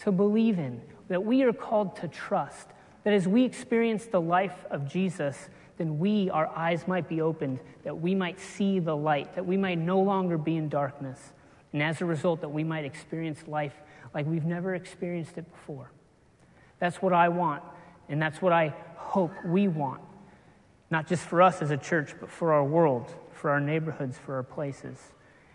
to 0.00 0.12
believe 0.12 0.58
in, 0.58 0.82
that 1.08 1.24
we 1.24 1.44
are 1.44 1.52
called 1.54 1.96
to 1.96 2.08
trust. 2.08 2.68
That 3.04 3.14
as 3.14 3.26
we 3.26 3.42
experience 3.42 4.04
the 4.04 4.20
life 4.20 4.66
of 4.70 4.86
Jesus, 4.86 5.48
then 5.78 5.98
we, 5.98 6.28
our 6.28 6.48
eyes 6.48 6.86
might 6.86 7.08
be 7.08 7.22
opened, 7.22 7.58
that 7.84 7.98
we 7.98 8.14
might 8.14 8.38
see 8.38 8.80
the 8.80 8.94
light, 8.94 9.34
that 9.34 9.46
we 9.46 9.56
might 9.56 9.78
no 9.78 9.98
longer 9.98 10.36
be 10.36 10.58
in 10.58 10.68
darkness. 10.68 11.32
And 11.72 11.82
as 11.82 12.02
a 12.02 12.04
result, 12.04 12.42
that 12.42 12.50
we 12.50 12.64
might 12.64 12.84
experience 12.84 13.48
life 13.48 13.80
like 14.12 14.26
we've 14.26 14.44
never 14.44 14.74
experienced 14.74 15.38
it 15.38 15.50
before. 15.50 15.90
That's 16.78 17.00
what 17.00 17.14
I 17.14 17.30
want, 17.30 17.62
and 18.08 18.20
that's 18.20 18.40
what 18.40 18.52
I 18.52 18.74
hope 18.96 19.32
we 19.44 19.68
want. 19.68 20.00
Not 20.90 21.06
just 21.06 21.24
for 21.24 21.42
us 21.42 21.62
as 21.62 21.70
a 21.70 21.76
church, 21.76 22.14
but 22.20 22.30
for 22.30 22.52
our 22.52 22.64
world, 22.64 23.14
for 23.32 23.50
our 23.50 23.60
neighborhoods, 23.60 24.18
for 24.18 24.36
our 24.36 24.42
places. 24.42 24.98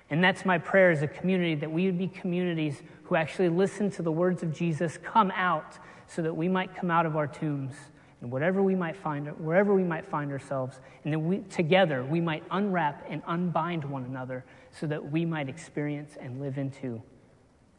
And 0.10 0.24
that's 0.24 0.46
my 0.46 0.58
prayer 0.58 0.92
as 0.92 1.02
a 1.02 1.08
community 1.08 1.56
that 1.56 1.72
we 1.72 1.86
would 1.86 1.98
be 1.98 2.08
communities 2.08 2.82
who 3.04 3.16
actually 3.16 3.50
listen 3.50 3.90
to 3.92 4.02
the 4.02 4.12
words 4.12 4.44
of 4.44 4.54
Jesus, 4.54 4.98
come 4.98 5.32
out, 5.32 5.80
so 6.08 6.22
that 6.22 6.36
we 6.36 6.50
might 6.50 6.76
come 6.76 6.92
out 6.92 7.06
of 7.06 7.16
our 7.16 7.28
tombs 7.28 7.76
and 8.20 8.30
whatever 8.30 8.62
we 8.62 8.76
might 8.76 8.96
find, 8.96 9.28
wherever 9.40 9.74
we 9.74 9.84
might 9.84 10.06
find 10.06 10.32
ourselves, 10.32 10.80
and 11.04 11.12
then 11.12 11.28
we, 11.28 11.40
together 11.50 12.04
we 12.04 12.22
might 12.22 12.44
unwrap 12.52 13.06
and 13.10 13.24
unbind 13.28 13.84
one 13.84 14.04
another 14.04 14.46
so 14.72 14.86
that 14.86 15.12
we 15.12 15.26
might 15.26 15.50
experience 15.50 16.18
and 16.20 16.40
live 16.40 16.58
into 16.58 17.02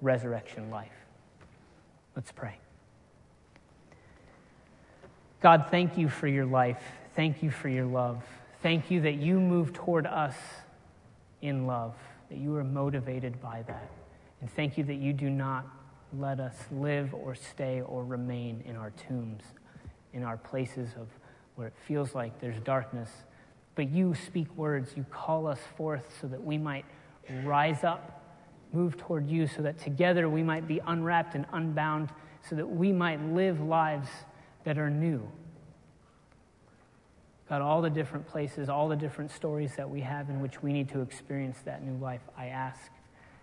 resurrection 0.00 0.68
life. 0.70 0.92
Let's 2.16 2.32
pray. 2.32 2.58
God, 5.42 5.66
thank 5.72 5.98
you 5.98 6.08
for 6.08 6.28
your 6.28 6.46
life. 6.46 6.80
Thank 7.16 7.42
you 7.42 7.50
for 7.50 7.68
your 7.68 7.84
love. 7.84 8.22
Thank 8.62 8.92
you 8.92 9.00
that 9.00 9.14
you 9.14 9.40
move 9.40 9.72
toward 9.72 10.06
us 10.06 10.36
in 11.40 11.66
love, 11.66 11.96
that 12.30 12.38
you 12.38 12.54
are 12.54 12.62
motivated 12.62 13.40
by 13.40 13.62
that. 13.66 13.90
And 14.40 14.48
thank 14.48 14.78
you 14.78 14.84
that 14.84 14.94
you 14.94 15.12
do 15.12 15.28
not 15.28 15.66
let 16.16 16.38
us 16.38 16.54
live 16.70 17.12
or 17.12 17.34
stay 17.34 17.80
or 17.80 18.04
remain 18.04 18.62
in 18.64 18.76
our 18.76 18.90
tombs, 18.90 19.42
in 20.12 20.22
our 20.22 20.36
places 20.36 20.90
of 20.96 21.08
where 21.56 21.66
it 21.66 21.74
feels 21.88 22.14
like 22.14 22.40
there's 22.40 22.60
darkness. 22.60 23.10
But 23.74 23.90
you 23.90 24.14
speak 24.14 24.46
words, 24.56 24.92
you 24.96 25.04
call 25.10 25.48
us 25.48 25.58
forth 25.76 26.16
so 26.20 26.28
that 26.28 26.42
we 26.42 26.56
might 26.56 26.84
rise 27.42 27.82
up, 27.82 28.22
move 28.72 28.96
toward 28.96 29.28
you, 29.28 29.48
so 29.48 29.62
that 29.62 29.76
together 29.78 30.28
we 30.28 30.44
might 30.44 30.68
be 30.68 30.80
unwrapped 30.86 31.34
and 31.34 31.46
unbound, 31.52 32.10
so 32.48 32.54
that 32.54 32.66
we 32.66 32.92
might 32.92 33.20
live 33.32 33.60
lives 33.60 34.08
that 34.64 34.78
are 34.78 34.90
new. 34.90 35.28
God, 37.48 37.60
all 37.60 37.82
the 37.82 37.90
different 37.90 38.26
places, 38.26 38.68
all 38.68 38.88
the 38.88 38.96
different 38.96 39.30
stories 39.30 39.76
that 39.76 39.88
we 39.88 40.00
have 40.00 40.30
in 40.30 40.40
which 40.40 40.62
we 40.62 40.72
need 40.72 40.88
to 40.90 41.00
experience 41.00 41.58
that 41.64 41.84
new 41.84 41.96
life, 41.98 42.22
I 42.36 42.46
ask 42.46 42.90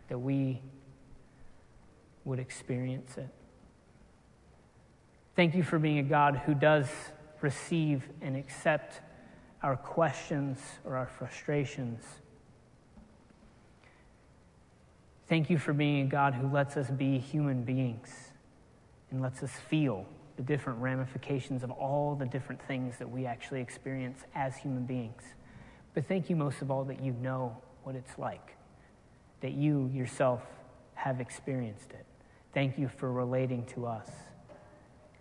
that 0.08 0.18
we 0.18 0.62
would 2.26 2.40
experience 2.40 3.18
it. 3.18 3.30
Thank 5.36 5.54
you 5.54 5.64
for 5.64 5.80
being 5.80 6.00
a 6.00 6.04
God 6.04 6.42
who 6.46 6.54
does 6.54 6.88
receive 7.42 8.10
and 8.22 8.36
accept 8.36 9.00
our 9.62 9.76
questions 9.78 10.60
or 10.84 10.96
our 10.96 11.08
frustrations. 11.08 12.04
Thank 15.28 15.50
you 15.50 15.60
for 15.60 15.74
being 15.74 16.08
a 16.08 16.10
God 16.10 16.34
who 16.34 16.48
lets 16.48 16.76
us 16.78 16.90
be 16.90 17.20
human 17.20 17.64
beings 17.64 18.10
and 19.12 19.22
lets 19.22 19.44
us 19.44 19.52
feel 19.52 20.08
the 20.39 20.45
different 20.45 20.80
ramifications 20.80 21.63
of 21.63 21.71
all 21.71 22.15
the 22.15 22.25
different 22.25 22.65
things 22.65 22.95
that 22.97 23.12
we 23.12 23.25
actually 23.25 23.60
experience 23.60 24.21
as 24.34 24.56
human 24.56 24.86
beings. 24.86 25.21
But 25.93 26.08
thank 26.08 26.30
you 26.30 26.38
most 26.38 26.62
of 26.62 26.71
all 26.71 26.86
that 26.86 27.04
you 27.04 27.12
know 27.12 27.58
what 27.84 27.93
it's 27.93 28.17
like, 28.17 28.56
that 29.41 29.52
you 29.52 29.91
yourself 29.93 30.41
have 30.93 31.19
experienced 31.19 31.91
it. 31.91 32.06
Thank 32.54 32.80
you 32.80 32.88
for 32.88 33.12
relating 33.12 33.65
to 33.73 33.86
us. 33.86 34.08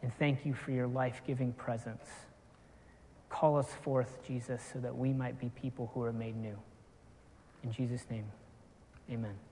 And 0.02 0.16
thank 0.20 0.46
you 0.46 0.54
for 0.54 0.70
your 0.70 0.86
life 0.86 1.20
giving 1.26 1.52
presence. 1.52 2.06
Call 3.28 3.58
us 3.58 3.70
forth, 3.82 4.24
Jesus, 4.24 4.62
so 4.72 4.78
that 4.78 4.96
we 4.96 5.12
might 5.12 5.40
be 5.40 5.48
people 5.60 5.90
who 5.94 6.02
are 6.04 6.12
made 6.12 6.36
new. 6.36 6.56
In 7.64 7.72
Jesus' 7.72 8.06
name, 8.08 8.26
amen. 9.10 9.47